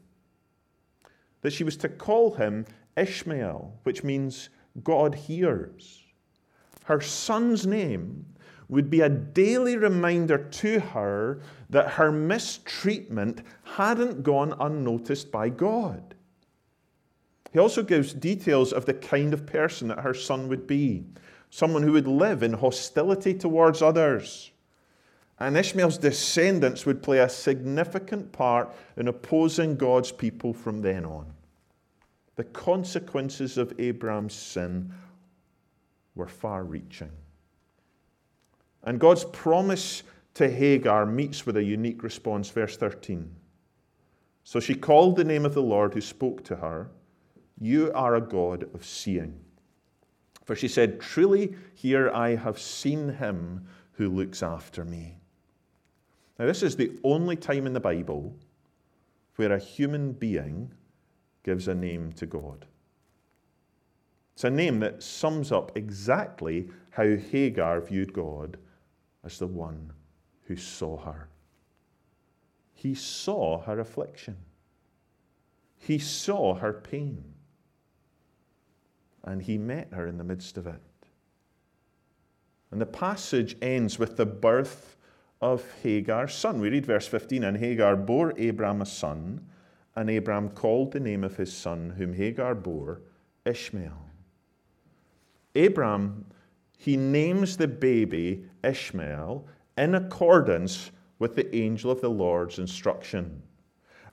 that 1.45 1.53
she 1.53 1.63
was 1.63 1.77
to 1.77 1.91
call 1.91 2.35
him 2.35 2.65
Ishmael, 2.97 3.79
which 3.83 4.03
means 4.03 4.49
God 4.83 5.15
hears. 5.15 6.03
Her 6.85 7.03
son's 7.03 7.67
name 7.67 8.25
would 8.69 8.89
be 8.89 9.03
a 9.03 9.11
daily 9.11 9.77
reminder 9.77 10.39
to 10.39 10.81
her 10.81 11.43
that 11.69 11.93
her 11.93 12.11
mistreatment 12.11 13.43
hadn't 13.63 14.23
gone 14.23 14.55
unnoticed 14.59 15.31
by 15.31 15.51
God. 15.51 16.15
He 17.53 17.59
also 17.59 17.83
gives 17.83 18.15
details 18.15 18.73
of 18.73 18.87
the 18.87 18.95
kind 18.95 19.35
of 19.35 19.45
person 19.45 19.89
that 19.89 20.01
her 20.01 20.15
son 20.15 20.49
would 20.49 20.67
be 20.67 21.05
someone 21.51 21.83
who 21.83 21.93
would 21.93 22.09
live 22.09 22.43
in 22.43 22.55
hostility 22.55 23.35
towards 23.35 23.83
others. 23.83 24.51
And 25.41 25.57
Ishmael's 25.57 25.99
descendants 25.99 26.87
would 26.87 27.03
play 27.03 27.19
a 27.19 27.29
significant 27.29 28.31
part 28.33 28.73
in 28.97 29.09
opposing 29.09 29.77
God's 29.77 30.13
people 30.13 30.53
from 30.53 30.81
then 30.81 31.05
on. 31.05 31.33
The 32.37 32.45
consequences 32.45 33.59
of 33.59 33.73
Abraham's 33.79 34.35
sin 34.35 34.93
were 36.15 36.29
far 36.29 36.65
reaching. 36.65 37.11
And 38.85 39.01
God's 39.01 39.25
promise 39.25 40.03
to 40.35 40.49
Hagar 40.49 41.07
meets 41.07 41.47
with 41.47 41.57
a 41.57 41.63
unique 41.63 42.03
response, 42.03 42.51
verse 42.51 42.77
13. 42.77 43.35
So 44.45 44.61
she 44.61 44.75
called 44.75 45.17
the 45.17 45.25
name 45.25 45.47
of 45.47 45.55
the 45.55 45.63
Lord 45.63 45.95
who 45.95 46.01
spoke 46.01 46.45
to 46.45 46.57
her, 46.57 46.91
You 47.59 47.91
are 47.95 48.17
a 48.17 48.21
God 48.21 48.69
of 48.75 48.85
seeing. 48.85 49.41
For 50.45 50.55
she 50.55 50.69
said, 50.69 51.01
Truly, 51.01 51.55
here 51.75 52.11
I 52.11 52.37
have 52.37 52.59
seen 52.59 53.09
him 53.15 53.67
who 53.93 54.11
looks 54.11 54.43
after 54.43 54.85
me. 54.85 55.17
Now, 56.39 56.47
this 56.47 56.63
is 56.63 56.77
the 56.77 56.99
only 57.05 57.37
time 57.37 57.67
in 57.67 57.73
the 57.73 57.81
Bible 57.81 58.37
where 59.37 59.53
a 59.53 59.59
human 59.59 60.13
being 60.13 60.73
gives 61.43 61.69
a 61.69 61.75
name 61.75 62.13
to 62.13 62.27
God. 62.27 62.67
It's 64.35 64.45
a 64.45 64.51
name 64.51 64.81
that 64.81 65.03
sums 65.03 65.53
up 65.53 65.77
exactly 65.77 66.69
how 66.91 67.05
Hagar 67.05 67.81
viewed 67.81 68.13
God 68.13 68.57
as 69.25 69.39
the 69.39 69.47
one 69.47 69.93
who 70.47 70.57
saw 70.57 70.97
her. 70.99 71.29
He 72.73 72.95
saw 72.95 73.61
her 73.63 73.79
affliction, 73.79 74.37
he 75.79 75.99
saw 75.99 76.55
her 76.55 76.73
pain, 76.73 77.23
and 79.23 79.41
he 79.41 79.57
met 79.57 79.89
her 79.93 80.07
in 80.07 80.19
the 80.19 80.25
midst 80.25 80.59
of 80.59 80.67
it. 80.67 80.81
And 82.71 82.81
the 82.81 82.87
passage 82.87 83.57
ends 83.63 83.99
with 83.99 84.17
the 84.17 84.27
birth 84.27 84.97
of 85.41 85.65
Hagar's 85.83 86.35
son. 86.35 86.61
We 86.61 86.71
read 86.71 86.87
verse 86.87 87.07
15 87.07 87.45
And 87.45 87.57
Hagar 87.57 87.97
bore 87.97 88.31
Abram 88.39 88.83
a 88.83 88.87
son, 88.87 89.47
and 89.97 90.11
Abram 90.11 90.51
called 90.51 90.93
the 90.93 91.01
name 91.01 91.25
of 91.25 91.37
his 91.37 91.53
son, 91.53 91.95
whom 91.97 92.15
Hagar 92.15 92.55
bore, 92.55 93.03
Ishmael. 93.45 94.05
Abram, 95.55 96.25
he 96.79 96.97
names 96.97 97.57
the 97.57 97.69
baby 97.69 98.45
Ishmael 98.63 99.47
in 99.79 99.95
accordance 99.95 100.91
with 101.19 101.37
the 101.37 101.55
angel 101.55 101.91
of 101.91 102.01
the 102.01 102.11
Lord's 102.11 102.59
instruction. 102.59 103.43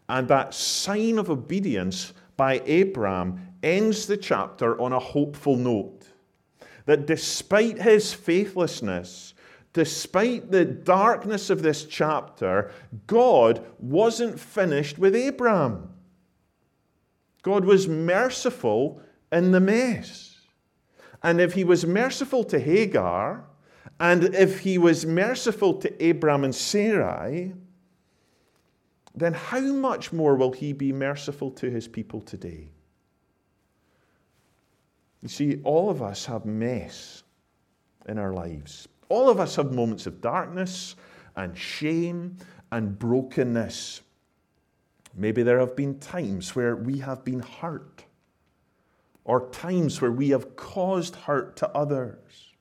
And 0.08 0.28
that 0.28 0.54
sign 0.54 1.18
of 1.18 1.30
obedience 1.30 2.14
by 2.38 2.56
Abram 2.56 3.48
ends 3.64 4.06
the 4.06 4.18
chapter 4.18 4.80
on 4.80 4.94
a 4.94 5.00
hopeful 5.00 5.56
note. 5.56 6.08
That 6.86 7.06
despite 7.06 7.82
his 7.82 8.14
faithlessness, 8.14 9.34
despite 9.74 10.52
the 10.52 10.66
darkness 10.66 11.50
of 11.50 11.62
this 11.62 11.86
chapter, 11.86 12.72
God 13.08 13.66
wasn't 13.80 14.40
finished 14.40 14.98
with 14.98 15.16
Abraham. 15.16 15.94
God 17.42 17.66
was 17.66 17.88
merciful 17.88 19.02
in 19.32 19.52
the 19.52 19.60
mess. 19.60 20.40
And 21.24 21.40
if 21.40 21.54
he 21.54 21.64
was 21.64 21.86
merciful 21.86 22.44
to 22.46 22.60
Hagar, 22.60 23.46
and 24.00 24.36
if 24.36 24.60
he 24.60 24.78
was 24.78 25.06
merciful 25.06 25.76
to 25.76 26.10
Abram 26.10 26.44
and 26.44 26.56
Sarai, 26.56 27.54
then 29.14 29.34
how 29.34 29.60
much 29.60 30.12
more 30.12 30.36
will 30.36 30.52
he 30.52 30.74
be 30.74 30.92
merciful 30.92 31.52
to 31.52 31.70
his 31.70 31.88
people 31.88 32.22
today? 32.22 32.70
You 35.22 35.28
see, 35.28 35.62
all 35.64 35.90
of 35.90 36.02
us 36.02 36.26
have 36.26 36.46
mess 36.46 37.24
in 38.08 38.18
our 38.18 38.34
lives. 38.34 38.88
All 39.12 39.30
of 39.30 39.42
us 39.42 39.58
have 39.58 39.74
moments 39.74 40.08
of 40.08 40.22
darkness 40.22 40.96
and 41.36 41.58
shame 41.58 42.38
and 42.72 42.98
brokenness. 42.98 44.00
Maybe 45.14 45.44
there 45.44 45.60
have 45.60 45.76
been 45.76 46.00
times 46.00 46.56
where 46.56 46.78
we 46.78 47.00
have 47.00 47.26
been 47.26 47.42
hurt, 47.42 48.06
or 49.26 49.50
times 49.50 50.00
where 50.00 50.14
we 50.14 50.30
have 50.30 50.56
caused 50.56 51.18
hurt 51.18 51.58
to 51.58 51.68
others. 51.72 52.54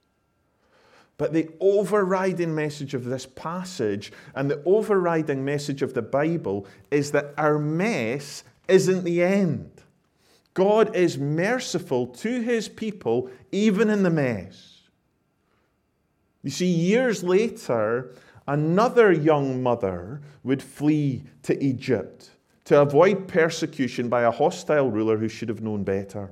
But 1.18 1.32
the 1.32 1.50
overriding 1.60 2.52
message 2.52 2.94
of 2.94 3.04
this 3.04 3.26
passage 3.26 4.10
and 4.34 4.50
the 4.50 4.60
overriding 4.64 5.44
message 5.44 5.82
of 5.82 5.94
the 5.94 6.02
Bible 6.02 6.66
is 6.90 7.12
that 7.12 7.32
our 7.38 7.60
mess 7.60 8.42
isn't 8.66 9.04
the 9.04 9.22
end. 9.22 9.70
God 10.54 10.96
is 10.96 11.16
merciful 11.16 12.08
to 12.08 12.40
his 12.40 12.68
people 12.68 13.30
even 13.52 13.88
in 13.88 14.02
the 14.02 14.10
mess. 14.10 14.79
You 16.42 16.50
see, 16.50 16.66
years 16.66 17.22
later, 17.22 18.12
another 18.46 19.12
young 19.12 19.62
mother 19.62 20.20
would 20.42 20.62
flee 20.62 21.24
to 21.42 21.62
Egypt 21.62 22.30
to 22.64 22.80
avoid 22.80 23.26
persecution 23.26 24.08
by 24.08 24.22
a 24.22 24.30
hostile 24.30 24.90
ruler 24.90 25.16
who 25.16 25.28
should 25.28 25.48
have 25.48 25.60
known 25.60 25.82
better. 25.82 26.30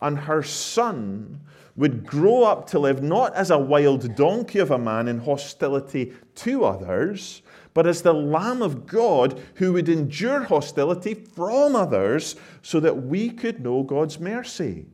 And 0.00 0.18
her 0.18 0.42
son 0.42 1.40
would 1.76 2.06
grow 2.06 2.44
up 2.44 2.68
to 2.68 2.78
live 2.78 3.02
not 3.02 3.34
as 3.34 3.50
a 3.50 3.58
wild 3.58 4.14
donkey 4.14 4.60
of 4.60 4.70
a 4.70 4.78
man 4.78 5.08
in 5.08 5.18
hostility 5.18 6.12
to 6.36 6.64
others, 6.64 7.42
but 7.72 7.86
as 7.86 8.02
the 8.02 8.12
Lamb 8.14 8.62
of 8.62 8.86
God 8.86 9.42
who 9.56 9.72
would 9.72 9.88
endure 9.88 10.44
hostility 10.44 11.14
from 11.14 11.74
others 11.74 12.36
so 12.62 12.78
that 12.78 13.02
we 13.02 13.28
could 13.30 13.60
know 13.60 13.82
God's 13.82 14.20
mercy. 14.20 14.86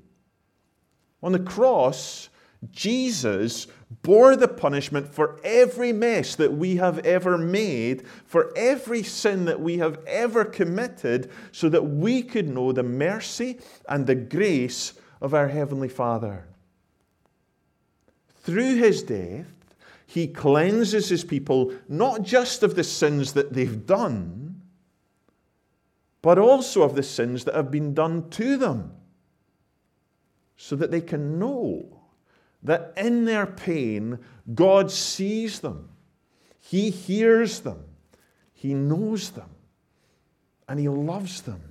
On 1.23 1.33
the 1.33 1.38
cross, 1.38 2.30
Jesus 2.70 3.66
bore 4.03 4.37
the 4.37 4.49
punishment 4.49 5.12
for 5.12 5.40
every 5.42 5.92
mess 5.92 6.35
that 6.37 6.53
we 6.53 6.77
have 6.77 6.99
ever 7.01 7.38
made, 7.38 8.07
for 8.27 8.53
every 8.55 9.03
sin 9.03 9.46
that 9.46 9.61
we 9.61 9.79
have 9.79 9.99
ever 10.07 10.44
committed, 10.44 11.31
so 11.53 11.68
that 11.68 11.83
we 11.83 12.23
could 12.23 12.49
know 12.49 12.73
the 12.73 12.83
mercy 12.83 13.59
and 13.88 14.07
the 14.07 14.14
grace 14.14 14.92
of 15.20 15.35
our 15.35 15.49
Heavenly 15.49 15.88
Father. 15.88 16.46
Through 18.42 18.77
his 18.77 19.03
death, 19.03 19.46
he 20.07 20.27
cleanses 20.27 21.09
his 21.09 21.25
people 21.25 21.73
not 21.88 22.23
just 22.23 22.62
of 22.62 22.75
the 22.75 22.85
sins 22.85 23.33
that 23.35 23.53
they've 23.53 23.87
done, 23.87 24.61
but 26.20 26.38
also 26.38 26.83
of 26.83 26.94
the 26.94 27.03
sins 27.03 27.44
that 27.44 27.55
have 27.55 27.70
been 27.70 27.94
done 27.94 28.29
to 28.31 28.57
them, 28.57 28.92
so 30.57 30.77
that 30.77 30.90
they 30.90 31.01
can 31.01 31.38
know 31.38 31.99
that 32.62 32.92
in 32.96 33.25
their 33.25 33.46
pain, 33.46 34.18
God 34.55 34.90
sees 34.90 35.61
them, 35.61 35.88
He 36.59 36.90
hears 36.90 37.61
them, 37.61 37.85
He 38.53 38.75
knows 38.75 39.31
them, 39.31 39.51
and 40.68 40.79
He 40.79 40.88
loves 40.88 41.42
them. 41.42 41.62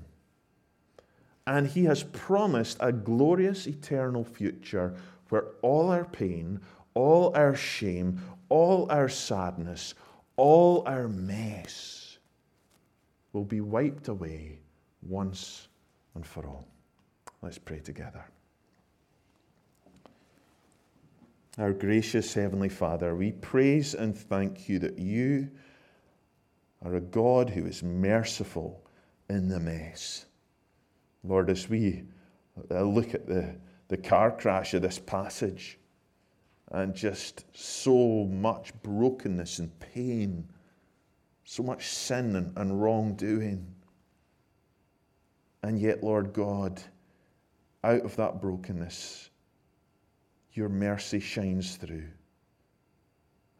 And 1.46 1.68
He 1.68 1.86
has 1.86 2.04
promised 2.04 2.78
a 2.80 2.92
glorious 2.92 3.68
eternal 3.68 4.24
future 4.24 4.96
where 5.30 5.46
all 5.62 5.90
our 5.90 6.06
pain, 6.06 6.60
all 6.94 7.36
our 7.36 7.56
shame, 7.56 8.22
all 8.50 8.90
our 8.92 9.10
sadness, 9.10 9.94
all 10.36 10.84
our 10.86 11.08
mess 11.08 12.18
will 13.34 13.46
be 13.46 13.62
wiped 13.62 14.08
away 14.08 14.60
once 15.02 15.68
and 16.16 16.26
for 16.26 16.46
all. 16.48 16.68
Let's 17.42 17.58
pray 17.58 17.80
together. 17.80 18.26
Our 21.60 21.74
gracious 21.74 22.34
Heavenly 22.34 22.70
Father, 22.70 23.14
we 23.14 23.34
praise 23.34 23.94
and 23.94 24.18
thank 24.18 24.70
you 24.70 24.80
that 24.80 24.98
you 24.98 25.52
are 26.82 26.96
a 26.96 27.02
God 27.02 27.50
who 27.50 27.66
is 27.66 27.84
merciful 27.84 28.82
in 29.30 29.50
the 29.50 29.60
mess. 29.60 30.26
Lord, 31.22 31.50
as 31.50 31.68
we 31.68 32.06
uh, 32.72 32.84
look 32.84 33.14
at 33.14 33.28
the 33.28 33.56
the 33.90 33.98
car 33.98 34.32
crash 34.32 34.74
of 34.74 34.84
this 34.84 35.00
passage 35.00 35.78
and 36.72 36.96
just 36.96 37.44
so 37.54 38.26
much 38.26 38.72
brokenness 38.82 39.60
and 39.60 39.78
pain, 39.80 40.48
so 41.44 41.64
much 41.64 41.88
sin 41.88 42.36
and, 42.38 42.58
and 42.58 42.82
wrongdoing. 42.82 43.76
And 45.64 45.78
yet, 45.78 46.04
Lord 46.04 46.32
God, 46.32 46.82
out 47.84 48.02
of 48.02 48.16
that 48.16 48.40
brokenness, 48.40 49.29
your 50.60 50.70
mercy 50.70 51.20
shines 51.20 51.78
through. 51.78 52.08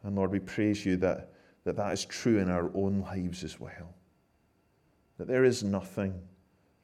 And 0.04 0.14
Lord, 0.14 0.30
we 0.30 0.38
praise 0.38 0.84
you 0.84 0.96
that 0.98 1.32
that, 1.64 1.76
that 1.76 1.92
is 1.92 2.04
true 2.04 2.38
in 2.38 2.48
our 2.50 2.70
own 2.74 3.00
lives 3.00 3.42
as 3.42 3.58
well. 3.58 3.94
That 5.18 5.26
there 5.26 5.44
is 5.44 5.62
nothing 5.62 6.20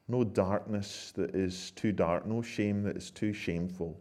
no 0.07 0.23
darkness 0.23 1.11
that 1.15 1.35
is 1.35 1.71
too 1.71 1.91
dark, 1.91 2.25
no 2.25 2.41
shame 2.41 2.81
that 2.83 2.95
is 2.95 3.11
too 3.11 3.33
shameful, 3.33 3.99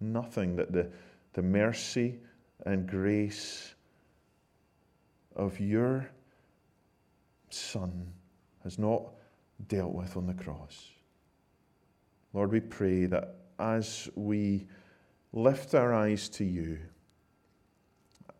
nothing 0.00 0.54
that 0.54 0.70
the, 0.70 0.88
the 1.32 1.42
mercy 1.42 2.18
and 2.66 2.86
grace 2.86 3.74
of 5.34 5.58
your 5.58 6.08
Son 7.48 8.12
has 8.62 8.78
not 8.78 9.02
dealt 9.68 9.94
with 9.94 10.16
on 10.16 10.26
the 10.26 10.34
cross. 10.34 10.90
Lord, 12.34 12.52
we 12.52 12.60
pray 12.60 13.06
that 13.06 13.36
as 13.58 14.10
we 14.14 14.66
lift 15.36 15.74
our 15.74 15.92
eyes 15.92 16.30
to 16.30 16.44
you, 16.44 16.78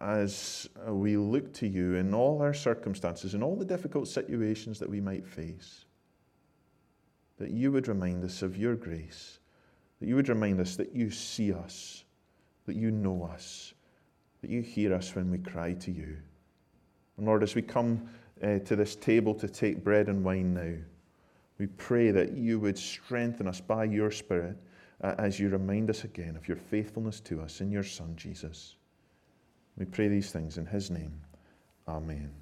as 0.00 0.66
we 0.88 1.16
look 1.18 1.52
to 1.52 1.68
you 1.68 1.94
in 1.94 2.14
all 2.14 2.40
our 2.40 2.54
circumstances, 2.54 3.34
in 3.34 3.42
all 3.42 3.54
the 3.54 3.66
difficult 3.66 4.08
situations 4.08 4.78
that 4.78 4.88
we 4.88 5.00
might 5.00 5.26
face, 5.26 5.84
that 7.38 7.50
you 7.50 7.70
would 7.70 7.86
remind 7.86 8.24
us 8.24 8.40
of 8.40 8.56
your 8.56 8.74
grace, 8.74 9.40
that 10.00 10.08
you 10.08 10.16
would 10.16 10.30
remind 10.30 10.58
us 10.58 10.76
that 10.76 10.94
you 10.94 11.10
see 11.10 11.52
us, 11.52 12.04
that 12.64 12.76
you 12.76 12.90
know 12.90 13.28
us, 13.30 13.74
that 14.40 14.50
you 14.50 14.62
hear 14.62 14.94
us 14.94 15.14
when 15.14 15.30
we 15.30 15.38
cry 15.38 15.74
to 15.74 15.90
you. 15.90 16.16
And 17.18 17.26
Lord, 17.26 17.42
as 17.42 17.54
we 17.54 17.62
come 17.62 18.08
uh, 18.42 18.58
to 18.60 18.74
this 18.74 18.96
table 18.96 19.34
to 19.34 19.48
take 19.48 19.84
bread 19.84 20.08
and 20.08 20.24
wine 20.24 20.54
now, 20.54 20.74
we 21.58 21.66
pray 21.66 22.10
that 22.10 22.32
you 22.32 22.58
would 22.58 22.78
strengthen 22.78 23.46
us 23.46 23.60
by 23.60 23.84
your 23.84 24.10
Spirit 24.10 24.56
as 25.00 25.38
you 25.38 25.48
remind 25.48 25.90
us 25.90 26.04
again 26.04 26.36
of 26.36 26.48
your 26.48 26.56
faithfulness 26.56 27.20
to 27.20 27.40
us 27.40 27.60
in 27.60 27.70
your 27.70 27.82
Son, 27.82 28.14
Jesus. 28.16 28.76
We 29.76 29.84
pray 29.84 30.08
these 30.08 30.30
things 30.30 30.58
in 30.58 30.66
his 30.66 30.90
name. 30.90 31.20
Amen. 31.86 32.32